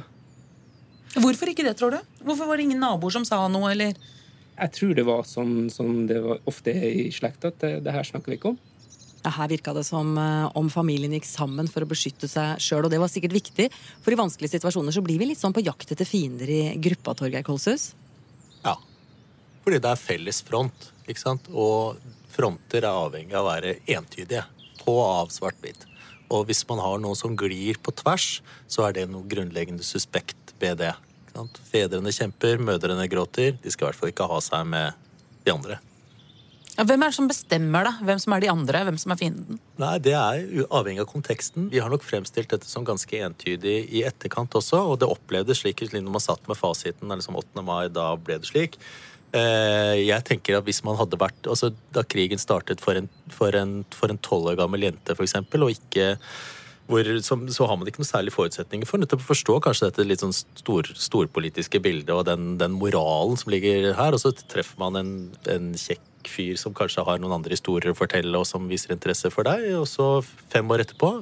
[1.12, 2.18] Hvorfor ikke det, tror du?
[2.24, 3.96] Hvorfor var det ingen naboer som sa noe, eller?
[4.52, 7.92] Jeg tror det var sånn som det var ofte er i slekta, at det, det,
[7.94, 8.60] her snakker vi ikke om.
[9.22, 12.86] Ja, her virka det som uh, om familien gikk sammen for å beskytte seg sjøl,
[12.86, 13.68] og det var sikkert viktig.
[14.02, 17.14] For i vanskelige situasjoner så blir vi litt sånn på jakt etter fiender i gruppa,
[17.18, 17.92] Torgeir Kolshus?
[18.64, 18.74] Ja.
[19.62, 21.46] Fordi det er felles front, ikke sant.
[21.52, 22.00] Og
[22.32, 24.42] fronter er avhengig av å være entydige.
[24.82, 25.86] På og av svart-hvitt.
[26.32, 30.41] Og hvis man har noe som glir på tvers, så er det noe grunnleggende suspekt
[30.78, 30.92] det.
[31.70, 33.56] Fedrene kjemper, mødrene gråter.
[33.62, 34.92] De skal i hvert fall ikke ha seg med
[35.46, 35.78] de andre.
[36.72, 37.92] Ja, hvem er det som bestemmer, da?
[38.00, 38.80] Hvem som er de andre?
[38.88, 39.58] Hvem som er fienden?
[39.80, 41.68] Nei, Det er avhengig av konteksten.
[41.68, 45.84] Vi har nok fremstilt dette som ganske entydig i etterkant også, og det opplevdes slik
[45.92, 47.62] når man satt med fasiten liksom 8.
[47.62, 48.78] mai, da ble det slik.
[49.32, 53.08] Eh, jeg tenker at hvis man hadde vært altså Da krigen startet for en,
[53.88, 56.16] 12 år gammel jente, eksempel, og ikke
[56.92, 60.06] hvor, så, så har man ikke noen særlige forutsetninger for nettopp å forstå kanskje dette
[60.06, 64.80] litt sånn stor, storpolitiske bildet og den, den, moralen som ligger her, og så treffer
[64.82, 65.12] man en,
[65.50, 69.32] en, kjekk fyr som kanskje har noen andre historier å fortelle, og som viser interesse
[69.34, 70.14] for deg, og så
[70.52, 71.16] fem år etterpå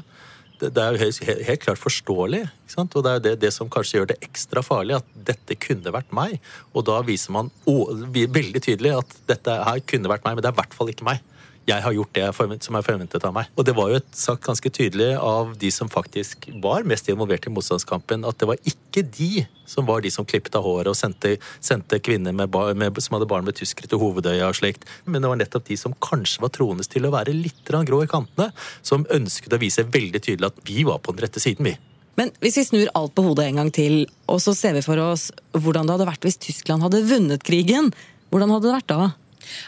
[0.60, 2.42] det, det er jo helt, helt, klart forståelig.
[2.76, 5.94] Og det er jo det, det, som kanskje gjør det ekstra farlig, at dette kunne
[5.94, 6.36] vært meg.
[6.74, 7.78] Og da viser man å,
[8.12, 11.08] veldig tydelig at dette her kunne vært meg, men det er i hvert fall ikke
[11.08, 11.24] meg
[11.68, 12.26] jeg har gjort det
[12.64, 13.50] som er forventet av meg.
[13.58, 17.46] Og det var jo et sagt ganske tydelig av de som faktisk var mest involvert
[17.46, 20.98] i motstandskampen, at det var ikke de som var de som klippet av håret og
[20.98, 24.88] sendte, sendte kvinner med bar, med, som hadde barn med tyskere til Hovedøya og slikt.
[25.06, 28.10] Men det var nettopp de som kanskje var troende til å være litt grå i
[28.10, 28.50] kantene,
[28.82, 31.76] som ønsket å vise veldig tydelig at vi var på den rette siden, vi.
[32.18, 34.98] Men hvis vi snur alt på hodet en gang til, og så ser vi for
[35.00, 37.92] oss hvordan det hadde vært hvis Tyskland hadde vunnet krigen,
[38.30, 39.12] hvordan hadde det vært da?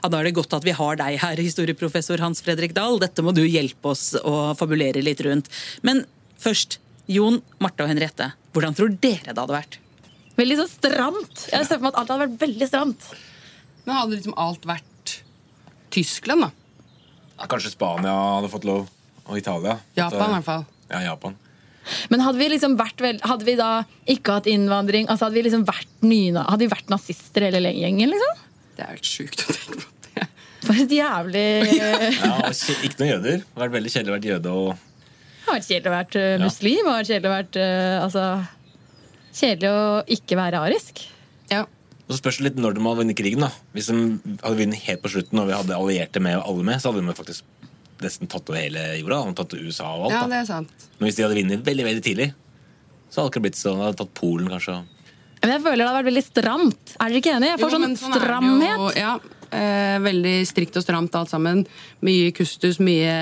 [0.03, 2.99] Ja, Da er det godt at vi har deg her, historieprofessor Hans Fredrik Dahl.
[3.03, 5.51] Dette må du hjelpe oss å fabulere litt rundt.
[5.83, 6.05] Men
[6.43, 6.79] først,
[7.11, 8.33] Jon, Marte og Henriette.
[8.53, 9.79] Hvordan tror dere det hadde vært?
[10.39, 11.47] Veldig så stramt.
[11.53, 13.07] Jeg ser for meg at alt hadde vært veldig stramt.
[13.85, 15.17] Men hadde liksom alt vært
[15.93, 16.51] Tyskland, da?
[17.39, 18.87] Ja, kanskje Spania hadde fått lov.
[19.29, 19.79] Og Italia.
[19.97, 20.65] Japan, i hvert fall.
[20.91, 21.37] Ja, Japan.
[22.13, 25.09] Men hadde vi liksom vært Hadde vi da ikke hatt innvandring?
[25.11, 28.43] Altså Hadde vi liksom vært nye Hadde vi vært nazister hele gjengen, liksom?
[28.77, 29.91] Det er helt sjukt å tenke på.
[30.15, 30.27] det.
[30.63, 31.45] For et jævlig
[31.75, 33.39] Ja, Ikke noen jøder.
[33.43, 36.21] Det har vært veldig kjedelig å være jøde og Det har vært kjedelig å være
[36.23, 36.45] eh, Ja.
[36.45, 36.83] muslim.
[36.83, 38.27] Det har vært kjedelig å være eh, altså,
[39.33, 41.01] Kjedelig å ikke være arisk.
[41.51, 41.63] Ja.
[42.07, 43.41] Og så spørs det litt når de hadde vunnet krigen.
[43.47, 43.97] da Hvis de
[44.43, 47.05] hadde vunnet helt på slutten og vi hadde allierte med og alle med, så hadde
[47.07, 47.45] de faktisk
[48.03, 49.21] nesten tatt over hele jorda.
[49.31, 50.13] De tatt over USA og alt.
[50.13, 50.21] Da.
[50.21, 50.87] Ja, det er sant.
[50.99, 52.29] Men hvis de hadde vunnet veldig veldig tidlig,
[53.09, 53.79] så hadde det ikke blitt sånn.
[53.81, 54.75] De hadde tatt Polen, kanskje.
[54.83, 54.92] og-
[55.43, 56.93] Men jeg føler det har vært veldig stramt.
[56.99, 57.53] Er dere ikke enige?
[57.57, 58.21] Jeg får Jo, sånn sånn er jo.
[58.23, 58.99] stramhet.
[59.01, 59.13] Ja,
[59.59, 61.65] eh, veldig strikt og stramt alt sammen.
[62.07, 63.17] Mye kustus, mye,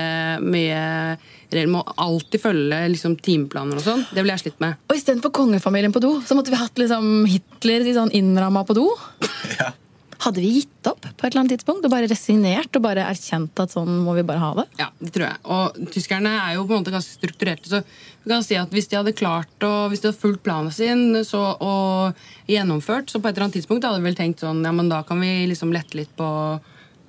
[0.45, 0.81] mye
[1.51, 1.71] regler.
[1.73, 4.05] Må alltid følge liksom, timeplaner og sånn.
[4.13, 4.77] Det ville jeg slitt med.
[4.87, 8.77] Og istedenfor kongefamilien på do, så måtte vi hatt liksom Hitler i sånn innramma på
[8.77, 8.87] do.
[10.21, 13.57] Hadde vi gitt opp på et eller annet tidspunkt og bare resignert og bare erkjent
[13.63, 14.65] at sånn må vi bare ha det?
[14.77, 15.39] Ja, det tror jeg.
[15.55, 18.91] Og tyskerne er jo på en måte ganske strukturerte, så vi kan si at hvis
[18.91, 23.31] de hadde klart å, hvis de hadde fulgt planen sin så, og gjennomført, så på
[23.31, 25.73] et eller annet tidspunkt hadde de vel tenkt sånn, ja, men da kan vi liksom
[25.73, 26.29] lette litt på,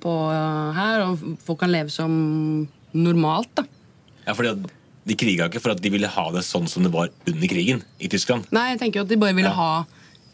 [0.01, 2.15] på uh, her, og folk kan leve som
[2.97, 3.67] normalt, da.
[4.25, 4.71] Ja, fordi at
[5.03, 7.81] De kriga ikke for at de ville ha det sånn som det var under krigen
[7.99, 8.45] i Tyskland.
[8.55, 9.57] Nei, jeg tenker jo at de bare ville Ja.
[9.57, 9.85] ha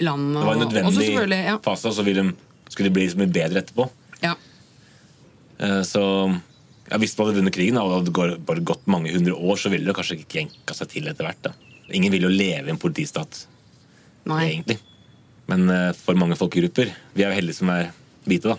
[0.06, 0.38] landet.
[0.38, 1.56] Det var en nødvendig ja.
[1.66, 2.36] fase, og så ville de,
[2.70, 3.89] skulle de bli så mye bedre etterpå.
[4.24, 4.36] Ja.
[5.59, 6.01] Eh, Så
[6.89, 9.70] ja, Hvis man hadde vunnet krigen og det hadde bare gått mange hundre år, så
[9.70, 11.41] ville det kanskje ikke jenka seg til etter hvert.
[11.45, 11.51] da.
[11.93, 13.45] Ingen vil jo leve i en politistat,
[14.30, 14.45] Nei.
[14.55, 14.80] egentlig.
[15.49, 17.91] Men eh, for mange folkegrupper Vi er jo heldige som er
[18.30, 18.57] hvite, da.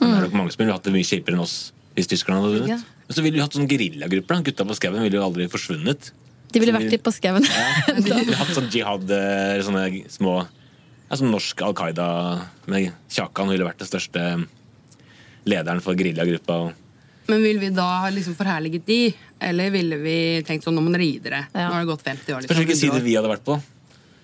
[0.00, 2.40] Men det er nok mange som ville hatt det mye kjipere enn oss hvis tyskerne
[2.42, 2.68] hadde vunnet.
[2.74, 2.76] Ja.
[3.06, 4.40] Men så ville vi hatt sånne geriljagrupper.
[4.48, 6.08] Gutta på skauen ville jo aldri forsvunnet.
[6.54, 7.44] De ville vært litt på skauen.
[7.46, 10.40] Vi ville hatt sånn jihad, eh, sånne små
[11.08, 12.06] ja, Som norsk Al Qaida
[12.70, 14.24] med Kjakan ville vært den største
[15.44, 16.58] lederen for geriljagruppa.
[17.28, 18.98] Men vil vi da ha liksom forherliget de,
[19.40, 21.44] eller ville vi tenkt sånn, nå må dere gi dere?
[21.54, 22.44] Nå har det gått 50 år.
[22.44, 23.04] Liksom, hvilken 100 side år.
[23.06, 23.56] vi hadde vært på.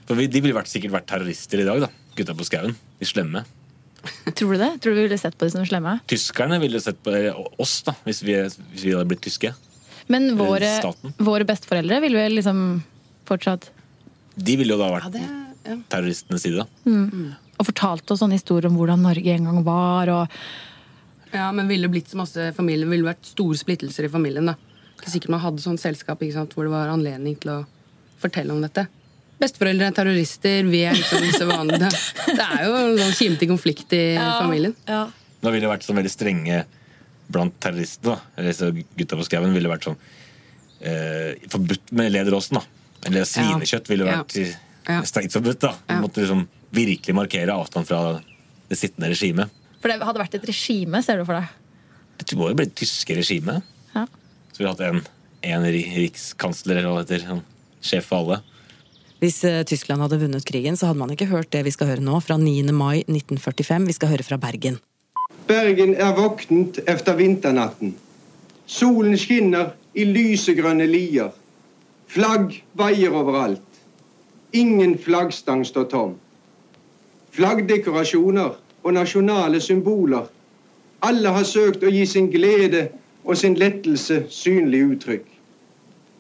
[0.09, 1.81] For vi, De ville vært, sikkert vært terrorister i dag.
[1.87, 2.77] da Gutta på skauen.
[3.01, 3.45] De slemme.
[4.37, 4.71] Tror du det?
[4.81, 5.99] Tror du vi ville sett på de som slemme?
[6.09, 8.37] Tyskerne ville sett på eh, oss da hvis vi,
[8.73, 9.53] hvis vi hadde blitt tyske.
[10.11, 10.73] Men våre,
[11.21, 12.63] våre besteforeldre ville vel liksom
[13.29, 13.69] fortsatt
[14.35, 15.37] De ville jo da vært Ja, ja.
[15.65, 16.67] Terroristenes side.
[16.87, 17.31] mm.
[17.61, 20.09] Og fortalte oss sånne historier om hvordan Norge en gang var.
[20.09, 24.47] Og Ja, men ville blitt så masse familier, ville vært store splittelser i familien.
[24.49, 24.55] da.
[24.99, 27.59] Ikke sikkert man hadde sånt selskap ikke sant, hvor det var anledning til å
[28.21, 28.87] fortelle om dette.
[29.41, 31.89] Besteforeldre er terrorister, vi er liksom disse vanlige.
[32.27, 34.75] Det er jo en sånn kimete konflikt i familien.
[34.87, 36.65] Da ville det vært sånn veldig strenge
[37.31, 38.17] blant terroristene.
[38.17, 39.97] da Eller så Gutta på skauen ville vært sånn
[40.81, 42.59] eh, forbudt med lederåsen.
[42.59, 44.49] da Eller svinekjøtt ville vært Ja.
[45.09, 45.61] Strengt forbudt.
[45.65, 48.01] da Du måtte liksom virkelig markere avstand fra
[48.71, 49.51] det sittende regimet.
[49.81, 51.49] For det hadde vært et regime, ser du for deg?
[52.21, 53.65] Det må jo bli det tyske regimet.
[53.95, 54.05] Ja.
[54.53, 55.01] Så vi har hatt en,
[55.55, 57.27] en ri- rikskansler eller hva det heter.
[57.31, 57.43] sånn
[57.81, 58.37] Sjef for alle.
[59.21, 62.05] Hvis eh, Tyskland hadde vunnet krigen, så hadde man ikke hørt det vi skal høre
[62.05, 62.71] nå, fra 9.
[62.77, 63.87] mai 1945.
[63.89, 64.77] Vi skal høre fra Bergen.
[65.49, 67.95] Bergen er våknet etter vinternatten.
[68.71, 71.33] Solen skinner i lysegrønne lier.
[72.11, 73.65] Flagg veier overalt.
[74.53, 76.15] Ingen flaggstang står tom.
[77.31, 78.51] Flaggdekorasjoner
[78.83, 80.27] og nasjonale symboler.
[81.03, 82.89] Alle har søkt å gi sin glede
[83.25, 85.27] og sin lettelse synlig uttrykk.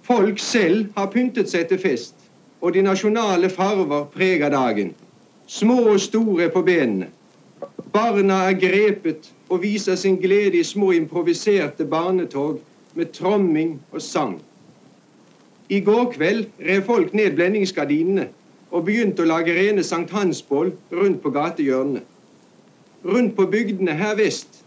[0.07, 2.15] Folk selv har pyntet seg til fest,
[2.61, 4.95] og de nasjonale farver preger dagen.
[5.47, 7.11] Små og store på benene.
[7.93, 12.61] Barna er grepet og viser sin glede i små improviserte barnetog
[12.95, 14.39] med tromming og sang.
[15.71, 18.25] I går kveld rev folk ned blendingsgardinene
[18.75, 22.03] og begynte å lage rene sankthansbål rundt på gatehjørnene.
[23.07, 24.65] Rundt på bygdene her vest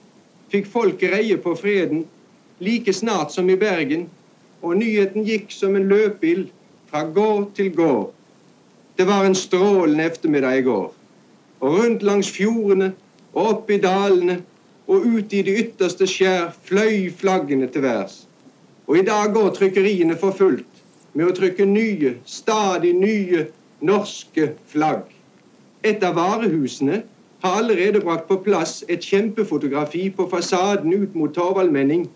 [0.54, 2.06] fikk folk greie på freden
[2.64, 4.08] like snart som i Bergen,
[4.64, 6.48] og nyheten gikk som en løpild
[6.88, 8.14] fra gård til gård.
[8.96, 10.92] Det var en strålende ettermiddag i går.
[11.60, 12.94] Og rundt langs fjordene
[13.34, 14.40] og opp i dalene
[14.88, 18.22] og ut i de ytterste skjær fløy flaggene til værs.
[18.88, 20.73] Og i dag går trykkeriene for fullt
[21.14, 23.48] med å trykke nye, stadig nye
[23.84, 25.06] norske flagg.
[25.84, 27.04] Et av varehusene
[27.44, 32.08] har allerede brakt på plass et kjempefotografi på fasaden ut mot Torvaldmenning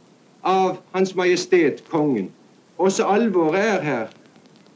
[0.47, 2.29] av Hans Majestet Kongen.
[2.77, 4.07] Også alvoret er her.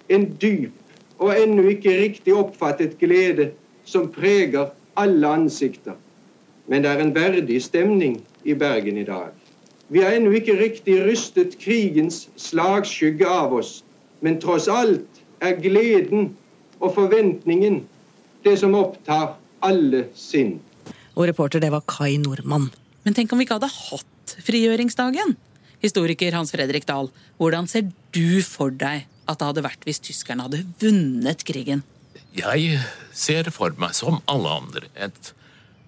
[0.09, 0.75] En dyp
[1.21, 3.51] og ennå ikke riktig oppfattet glede
[3.85, 5.95] som preger alle ansikter.
[6.67, 9.31] Men det er en verdig stemning i Bergen i dag.
[9.87, 13.81] Vi har ennå ikke riktig rystet krigens slagskygge av oss,
[14.21, 16.31] men tross alt er gleden
[16.81, 17.81] og forventningen
[18.45, 20.59] det som opptar alle sinn.
[21.13, 22.69] Og reporter, det var Kai Nordmann.
[23.05, 25.35] Men tenk om vi ikke hadde hatt frigjøringsdagen?
[25.81, 27.09] Historiker Hans Fredrik Dahl,
[27.41, 31.83] hvordan ser du for deg at det hadde vært hvis tyskerne hadde vunnet krigen?
[32.37, 32.79] Jeg
[33.17, 35.33] ser for meg, som alle andre, et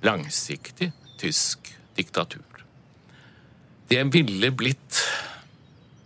[0.04, 2.44] langsiktig tysk diktatur.
[3.88, 5.00] Det ville blitt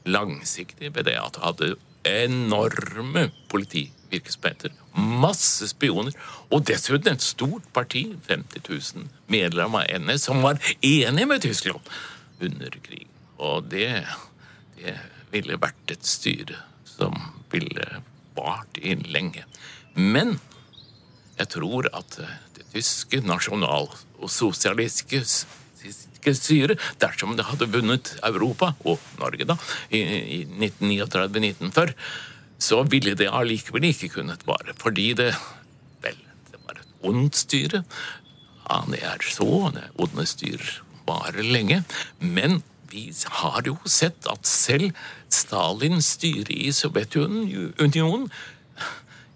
[0.07, 1.71] langsiktig ved det at det hadde
[2.07, 6.15] enorme politivirksomheter, masse spioner,
[6.49, 11.93] og dessuten et stort parti, 50 000 medlemmer av NS, som var enige med Tyskland
[12.41, 13.11] under krigen.
[13.37, 14.03] Og det,
[14.79, 14.97] det
[15.31, 17.13] ville vært et styre som
[17.51, 18.01] ville
[18.37, 19.45] vart inn lenge.
[19.93, 20.37] Men
[21.37, 22.19] jeg tror at
[22.57, 23.93] det tyske nasjonal-
[26.31, 29.57] og styret, dersom det hadde vunnet Europa, og Norge da,
[29.91, 31.93] i 1939-1940,
[32.57, 34.73] så ville det allikevel ikke kunnet vare.
[34.77, 35.31] Fordi det
[36.03, 36.17] vel,
[36.51, 37.83] det var et ondt styre.
[38.67, 39.69] Ja, det er så.
[39.75, 41.83] Det onde styrer varer lenge.
[42.19, 42.61] Men
[42.91, 43.11] vi
[43.41, 44.95] har jo sett at selv
[45.29, 48.29] Stalins styre i Sovjetunionen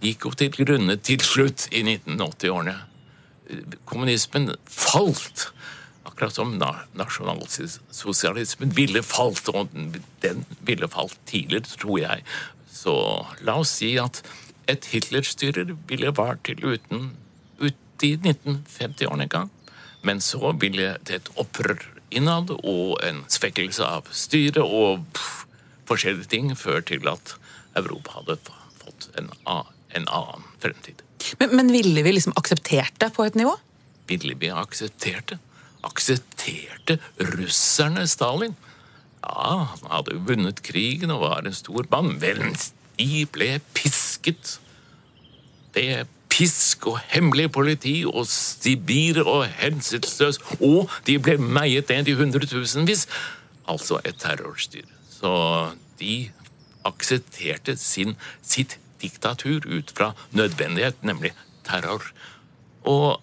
[0.01, 2.75] gikk jo til grunne til slutt i 1980-årene.
[3.85, 5.51] Kommunismen falt.
[6.22, 9.72] Akkurat som na- nasjonalsosialismen ville falt, og
[10.22, 12.22] den ville falt tidligere, tror jeg.
[12.69, 12.93] Så
[13.41, 14.22] la oss si at
[14.69, 17.17] et Hitler-styrer ville vart til uten
[17.57, 19.49] ut i 1950-årene en gang.
[20.05, 21.82] Men så ville det et opprør
[22.13, 25.45] innad og en svekkelse av styret og pff,
[25.89, 27.34] forskjellige ting føre til at
[27.82, 28.38] Europa hadde
[28.78, 31.01] fått en, en annen fremtid.
[31.41, 33.57] Men, men ville vi liksom akseptert det på et nivå?
[34.05, 35.41] Ville vi aksepterte?
[35.88, 36.99] Aksepterte
[37.36, 38.55] russerne Stalin?
[39.21, 42.15] Ja, han hadde vunnet krigen og var en stor mann.
[42.21, 42.41] Vel,
[42.99, 44.57] de ble pisket.
[45.75, 52.09] Det er pisk og hemmelig politi og Sibir og hensynsløs, og de ble meiet ned
[52.09, 53.07] i hundretusenvis.
[53.69, 54.89] Altså et terrorstyre.
[55.11, 55.32] Så
[55.99, 56.32] de
[56.88, 61.34] aksepterte sin, sitt diktatur ut fra nødvendighet, nemlig
[61.67, 62.03] terror.
[62.89, 63.21] Og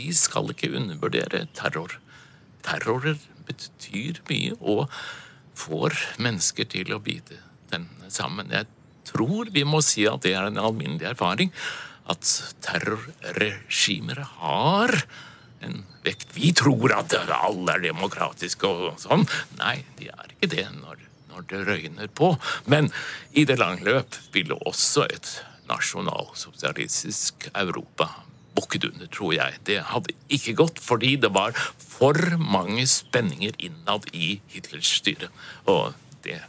[0.00, 1.98] vi skal ikke undervurdere terror.
[2.64, 4.86] Terrorer betyr mye og
[5.58, 7.40] får mennesker til å bite
[7.72, 8.52] den sammen.
[8.52, 8.68] Jeg
[9.10, 11.52] tror vi må si at det er en alminnelig erfaring
[12.10, 12.30] at
[12.64, 14.94] terrorregimer har
[15.60, 16.32] en vekt.
[16.34, 19.26] Vi tror at alle er demokratiske og sånn.
[19.60, 22.32] Nei, de er ikke det når, når det røyner på.
[22.72, 22.90] Men
[23.36, 25.36] i det lange løp ville også et
[25.70, 28.08] nasjonalsosialistisk Europa
[28.56, 29.58] bukket under, tror jeg.
[29.66, 35.30] Det hadde ikke gått fordi det var for mange spenninger innad i Hitlers styre.
[35.70, 35.94] Og
[36.24, 36.40] det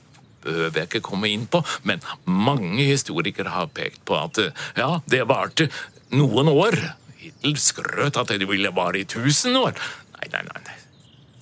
[0.41, 4.39] behøver jeg ikke komme inn på, men mange historikere har pekt på at
[4.77, 5.69] ja, det varte
[6.15, 6.77] noen år.
[7.21, 9.77] Hitler skrøt at det ville vare i tusen år.
[10.17, 10.45] Nei, nei.
[10.49, 10.79] nei.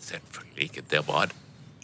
[0.04, 0.88] Selvfølgelig ikke.
[0.92, 1.32] Det var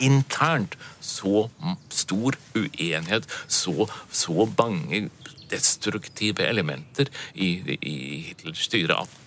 [0.04, 1.48] internt så
[1.94, 5.06] stor uenighet, så, så mange
[5.52, 7.98] destruktive elementer i, i
[8.30, 9.22] Hitlers styre at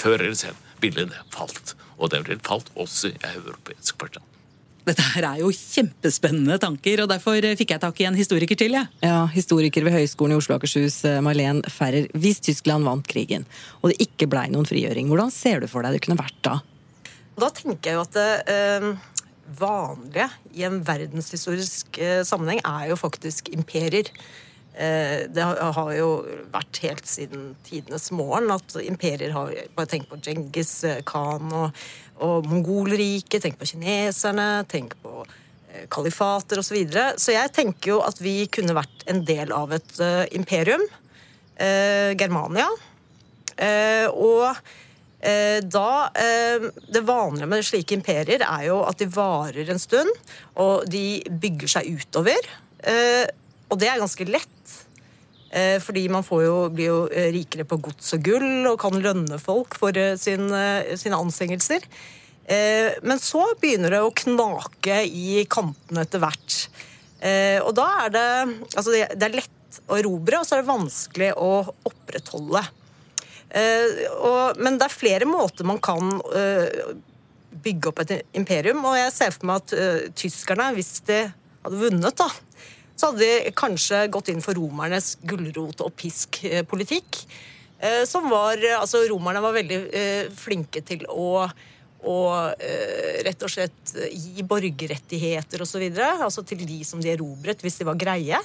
[0.00, 1.74] før eller senere ville det falt.
[1.98, 4.30] Og det ville falt også i europeisk forstand.
[4.84, 8.76] Dette her er jo kjempespennende tanker, og derfor fikk jeg tak i en historiker til.
[8.76, 12.10] Ja, Ja, Historiker ved Høgskolen i Oslo og Akershus, eh, Marlen Ferrer.
[12.12, 13.46] Hvis Tyskland vant krigen,
[13.80, 16.58] og det ikke blei noen frigjøring, hvordan ser du for deg det kunne vært da?
[17.40, 18.90] Da tenker jeg jo at det eh,
[19.58, 24.12] vanlige i en verdenshistorisk eh, sammenheng er jo faktisk imperier.
[24.74, 26.08] Eh, det har, jo
[26.50, 31.84] vært helt siden tidenes morgen at imperier har Bare tenk på Djengis eh, Khan og,
[32.26, 36.72] og Mongolriket, tenk på kineserne, tenk på eh, kalifater osv.
[36.72, 37.04] Så, videre.
[37.22, 40.82] så jeg tenker jo at vi kunne vært en del av et uh, imperium.
[41.54, 42.66] Uh, Germania.
[43.54, 44.64] Uh, og
[45.24, 50.10] da Det vanlige med slike imperier er jo at de varer en stund,
[50.60, 52.50] og de bygger seg utover.
[53.72, 54.53] Og det er ganske lett.
[55.54, 59.38] Eh, fordi man jo, blir jo eh, rikere på gods og gull og kan lønne
[59.38, 61.86] folk for eh, sin, eh, sine anstrengelser.
[62.44, 66.56] Men så begynner det å knake i kantene etter hvert.
[67.64, 68.24] Og da er det
[68.76, 71.48] Altså, det, er lett å erobre, og så er det vanskelig å
[71.88, 72.60] opprettholde.
[74.60, 76.20] Men det er flere måter man kan
[77.64, 81.22] bygge opp et imperium, og jeg ser for meg at tyskerne, hvis de
[81.64, 82.28] hadde vunnet, da,
[82.94, 87.24] så hadde de kanskje gått inn for romernes gulrot- og pisk-politikk.
[87.84, 91.48] Eh, som var Altså, romerne var veldig eh, flinke til å
[92.04, 95.86] og eh, rett og slett gi borgerrettigheter osv.
[95.96, 98.40] Altså til de som de erobret, hvis de var greie.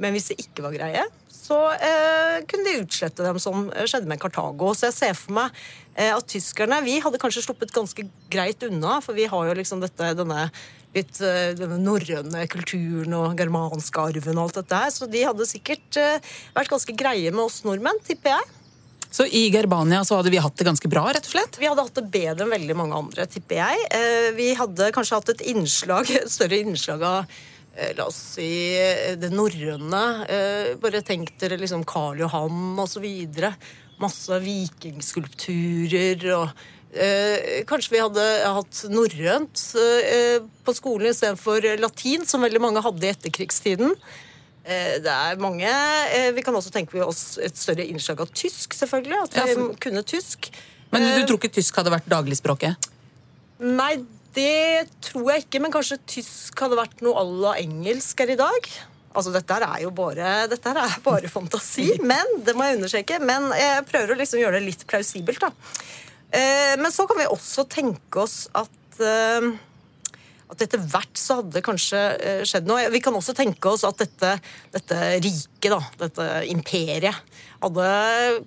[0.00, 1.02] Men hvis de ikke var greie,
[1.50, 4.72] så eh, kunne de utslette dem, som eh, skjedde med Kartago.
[4.76, 5.60] Så jeg ser for meg
[5.94, 9.84] eh, at tyskerne Vi hadde kanskje sluppet ganske greit unna, for vi har jo liksom
[9.84, 10.48] dette, denne
[10.94, 14.94] litt den denne norrøne kulturen og germanske arven og alt dette her.
[14.94, 18.56] Så de hadde sikkert eh, vært ganske greie med oss nordmenn, tipper jeg.
[19.10, 21.58] Så i Gerbania så hadde vi hatt det ganske bra, rett og slett?
[21.58, 23.86] Vi hadde hatt det bedre enn veldig mange andre, tipper jeg.
[23.96, 27.24] Eh, Vi hadde kanskje hatt et innslag, et større innslag av
[27.74, 30.04] eh, La oss si eh, det norrøne.
[30.30, 33.54] Eh, Bare tenk dere liksom Karl Johan videre.
[34.00, 36.54] Masse vikingskulpturer og
[36.94, 38.24] eh, Kanskje vi hadde
[38.56, 43.94] hatt norrønt eh, på skolen istedenfor latin, som veldig mange hadde i etterkrigstiden.
[44.64, 48.74] Eh, Det er mange eh, Vi kan også tenke oss et større innslag av tysk,
[48.76, 49.22] selvfølgelig.
[49.26, 50.50] At vi kunne tysk.
[50.92, 52.90] Men Eh, du tror ikke tysk hadde vært dagligspråket?
[53.60, 53.94] Nei,
[54.34, 58.38] det tror jeg ikke, men kanskje tysk hadde vært noe à la engelsk her i
[58.38, 58.68] dag.
[59.10, 62.78] Altså, dette her er jo bare, dette her er bare fantasi, men det må jeg
[62.78, 63.18] understreke.
[63.22, 65.50] Men jeg prøver å liksom gjøre det litt plausibelt, da.
[66.30, 69.50] Eh, men så kan vi også tenke oss at eh,
[70.50, 72.88] at etter hvert så hadde det kanskje eh, skjedd noe.
[72.90, 74.32] Vi kan også tenke oss at dette,
[74.74, 77.90] dette riket, dette imperiet, hadde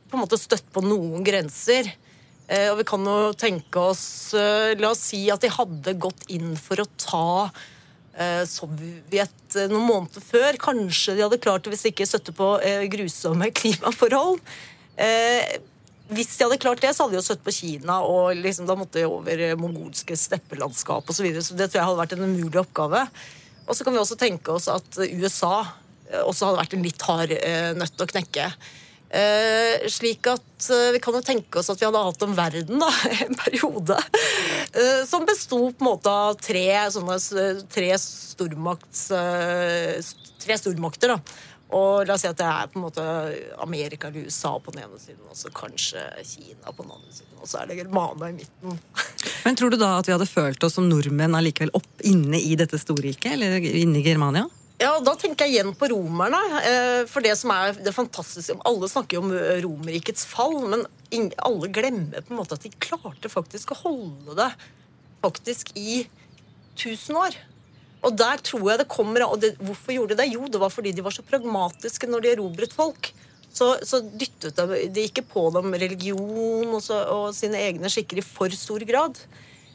[0.09, 1.91] på en måte støtt på noen grenser.
[2.53, 6.84] Og vi kan jo tenke oss La oss si at de hadde gått inn for
[6.84, 7.29] å ta
[8.51, 10.59] Sovjet noen måneder før.
[10.61, 12.49] Kanskje de hadde klart det hvis de ikke støtte på
[12.91, 14.43] grusomme klimaforhold.
[16.12, 18.76] Hvis de hadde klart det, så hadde de jo støtt på Kina, og liksom, da
[18.78, 21.16] måtte de over eh, mongolske steppelandskap osv.
[21.16, 23.06] Så, videre, så det tror jeg hadde vært en umulig oppgave.
[23.64, 25.56] Og så kan vi også tenke oss at USA
[26.12, 28.51] eh, også hadde vært en litt hard eh, nøtt å knekke.
[29.14, 32.82] Eh, slik at eh, vi kan jo tenke oss at vi hadde hatt en verden
[32.82, 32.88] da,
[33.28, 37.20] en periode eh, som besto på en måte av tre sånne
[37.70, 39.04] tre stormakts
[40.43, 41.14] tre stormakter.
[41.14, 41.20] da.
[41.74, 43.03] Og la oss si at det er på en måte
[43.63, 47.38] Amerika eller USA på den ene siden, og så kanskje Kina på den andre siden.
[47.41, 48.78] Og så er det Germania i midten.
[49.43, 52.53] Men tror du da at vi hadde følt oss som nordmenn allikevel opp inne i
[52.59, 53.34] dette storriket?
[53.34, 54.45] Eller inne i Germania?
[54.82, 56.39] Ja, Da tenker jeg igjen på romerne.
[56.61, 60.86] eh, For det som er det fantastiske Alle snakker jo om eh, Romerrikets fall, men
[61.38, 64.49] alle glemmer på en måte at de klarte faktisk å holde det
[65.24, 66.03] faktisk i
[66.76, 67.38] 1000 år.
[68.04, 70.34] Og der tror jeg det kommer Og det, hvorfor gjorde de det?
[70.34, 73.14] Jo, det var fordi de var så pragmatiske når de erobret folk.
[73.54, 78.20] Så, så dyttet de, de ikke på dem religion og, så, og sine egne skikker
[78.20, 79.20] i for stor grad.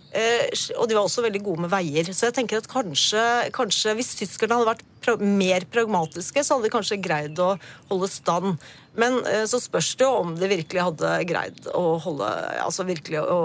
[0.09, 0.49] Eh,
[0.81, 2.09] og de var også veldig gode med veier.
[2.17, 3.23] Så jeg tenker at kanskje,
[3.55, 7.53] kanskje hvis tyskerne hadde vært pra mer pragmatiske, så hadde de kanskje greid å
[7.91, 8.69] holde stand.
[8.99, 12.31] Men eh, så spørs det jo om de virkelig hadde greid å holde
[12.65, 13.39] Altså virkelig å,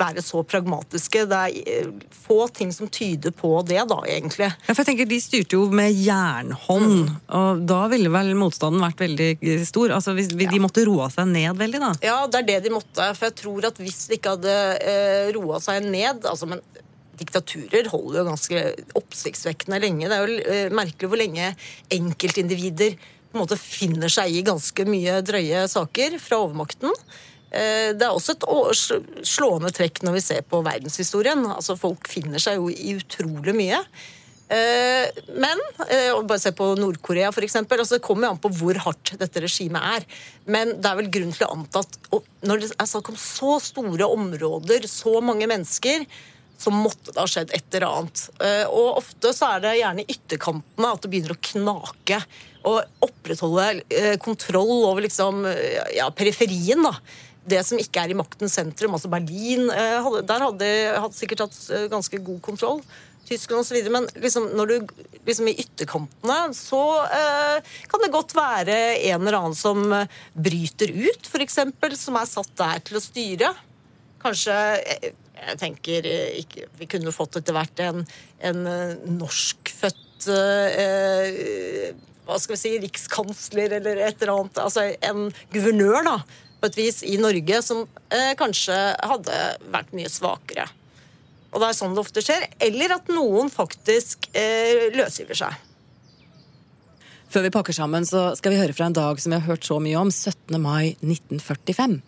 [0.00, 1.24] være så pragmatiske.
[1.30, 1.90] Det er eh,
[2.26, 4.50] få ting som tyder på det, da, egentlig.
[4.50, 9.04] Ja, for jeg tenker De styrte jo med jernhånd, og da ville vel motstanden vært
[9.04, 9.96] veldig stor?
[9.98, 11.92] Altså, hvis, De måtte roa seg ned veldig, da?
[12.04, 13.10] Ja, det er det de måtte.
[13.18, 16.62] For jeg tror at hvis de ikke hadde eh, roa seg ned altså, men
[17.20, 18.60] Diktaturer holder jo ganske
[18.96, 20.08] oppsiktsvekkende lenge.
[20.08, 21.50] Det er jo eh, merkelig hvor lenge
[21.92, 22.94] enkeltindivider
[23.30, 26.94] på en måte finner seg i ganske mye drøye saker fra overmakten.
[27.50, 31.42] Eh, Det er også et slående trekk når vi ser på verdenshistorien.
[31.50, 33.82] Altså Folk finner seg jo i utrolig mye.
[34.50, 37.82] Eh, Men eh, bare se på Nord-Korea, eksempel.
[37.82, 40.06] Altså, det kommer jo an på hvor hardt dette regimet er.
[40.46, 42.12] Men det er vel grunn til å anta at
[42.46, 46.06] når det er snakk om så store områder, så mange mennesker,
[46.60, 48.22] så måtte det ha skjedd et eller annet.
[48.68, 52.18] Og ofte så er det gjerne i ytterkantene at det begynner å knake.
[52.68, 55.46] Og opprettholde kontroll over liksom,
[55.96, 56.92] ja, periferien, da
[57.48, 61.56] det som ikke er i maktens sentrum, altså Berlin, eh, der hadde de sikkert hatt
[61.72, 62.82] eh, ganske god kontroll.
[63.30, 63.78] Tyskland osv.
[63.92, 64.92] Men liksom, når du
[65.26, 68.76] liksom i ytterkantene, så eh, kan det godt være
[69.12, 71.60] en eller annen som eh, bryter ut, f.eks.,
[72.00, 73.54] som er satt der til å styre.
[74.20, 78.04] Kanskje jeg, Jeg tenker eh, ikke, Vi kunne fått etter hvert en,
[78.44, 81.94] en eh, norskfødt eh,
[82.26, 84.60] hva skal vi si, rikskansler eller et eller annet.
[84.62, 86.18] Altså en guvernør, da,
[86.60, 89.40] på et vis, i Norge som eh, kanskje hadde
[89.72, 90.68] vært mye svakere.
[91.50, 92.46] Og det er sånn det ofte skjer.
[92.62, 95.66] Eller at noen faktisk eh, løsgiver seg.
[97.30, 99.66] Før vi pakker sammen, så skal vi høre fra en dag som vi har hørt
[99.66, 100.56] så mye om, 17.
[100.62, 102.00] mai 1945.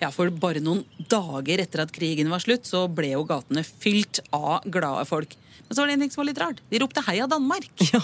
[0.00, 4.22] Ja, for bare noen dager etter at krigen var slutt, så ble jo gatene fylt
[4.32, 5.36] av glade folk.
[5.70, 6.60] Men så var det en ting som var litt rart.
[6.68, 7.82] De ropte 'Heia Danmark'.
[7.92, 8.00] Ja,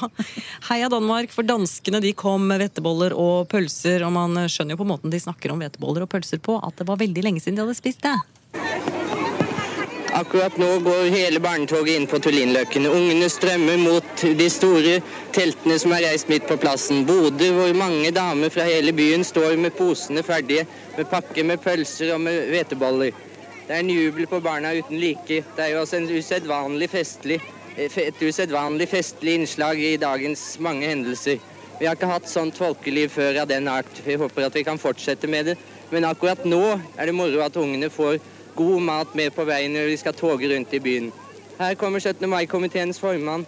[0.68, 4.86] Heia Danmark, for danskene de kom med hveteboller og pølser, og man skjønner jo på
[4.86, 7.64] måten de snakker om hveteboller og pølser på, at det var veldig lenge siden de
[7.64, 8.14] hadde spist det.
[10.14, 12.86] Akkurat nå går hele barnetoget inn på Tullinløkken.
[12.86, 15.00] Ungene strømmer mot de store
[15.34, 17.02] teltene som er reist midt på plassen.
[17.10, 22.14] Bodø, hvor mange damer fra hele byen står med posene ferdige, med pakke med pølser
[22.14, 23.10] og med hveteboller.
[23.66, 25.42] Det er en jubel på barna uten like.
[25.42, 27.40] Det er jo også en usedvanlig festlig,
[27.76, 31.40] et usedvanlig festlig innslag i dagens mange hendelser.
[31.78, 33.90] Vi har ikke hatt sånt folkeliv før av den art.
[34.04, 35.56] Vi håper at vi kan fortsette med det.
[35.92, 36.62] Men akkurat nå
[36.96, 38.18] er det moro at ungene får
[38.56, 41.10] god mat med på veien når vi skal toge rundt i byen.
[41.58, 42.24] Her kommer 17.
[42.28, 43.46] mai-komiteens formann,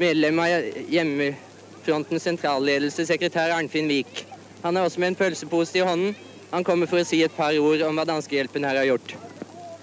[0.00, 4.26] medlem av Hjemmefrontens sentralledelse, sekretær Arnfinn Wiik.
[4.62, 6.14] Han er også med en pølsepose i hånden.
[6.50, 9.14] Han kommer for å si et par ord om hva Danskehjelpen her har gjort.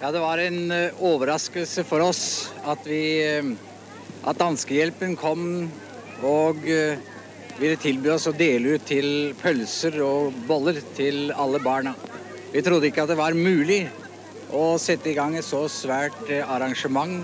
[0.01, 3.47] Ja, Det var en eh, overraskelse for oss at, vi, eh,
[4.27, 5.43] at Danskehjelpen kom
[6.27, 6.99] og eh,
[7.57, 11.93] ville tilby oss å dele ut til pølser og boller til alle barna.
[12.51, 13.85] Vi trodde ikke at det var mulig
[14.55, 17.23] å sette i gang et så svært arrangement.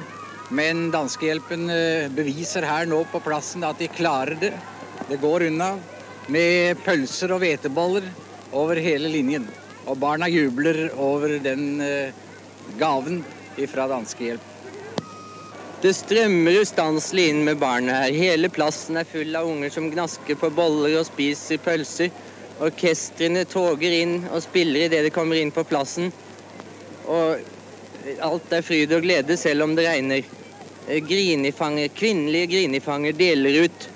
[0.54, 1.70] Men Danskehjelpen
[2.14, 4.52] beviser her nå på plassen at de klarer det.
[5.08, 5.72] Det går unna
[6.34, 8.10] med pølser og hveteboller
[8.54, 9.48] over hele linjen.
[9.88, 11.80] Og barna jubler over den
[12.80, 13.24] gaven
[13.72, 14.53] fra Danskehjelp.
[15.84, 18.14] Det strømmer ustanselig inn med barna her.
[18.16, 22.08] Hele plassen er full av unger som gnasker på boller og spiser pølser.
[22.64, 26.08] Orkestrene toger inn og spiller idet de kommer inn på plassen.
[27.04, 30.24] Og alt er fryd og glede selv om det regner.
[30.88, 33.90] Grinifanger, kvinnelige grinifanger deler ut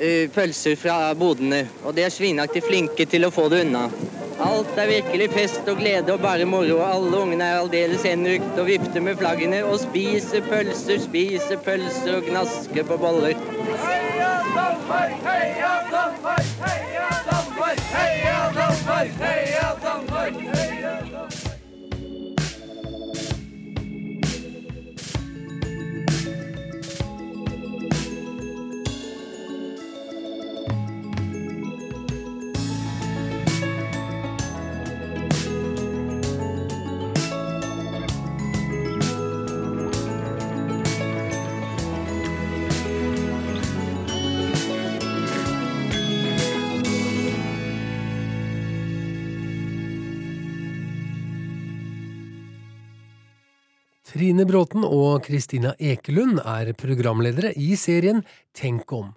[0.00, 3.84] uh, pølser fra bodene, og de er svinaktig flinke til å få det unna.
[4.38, 6.78] Alt er virkelig fest og glede og bare moro.
[6.86, 12.22] Alle ungene er aldeles henrykt og vifter med flaggene og spiser pølser, spiser pølser og
[12.30, 13.34] gnasker på boller.
[13.34, 20.77] Heia Danmark, heia Danmark, heia Danmark, heia Danmark, heia Danmark, heia Danmark.
[54.18, 59.12] Trine Bråten og Kristina Ekelund er programledere i serien Tenk om.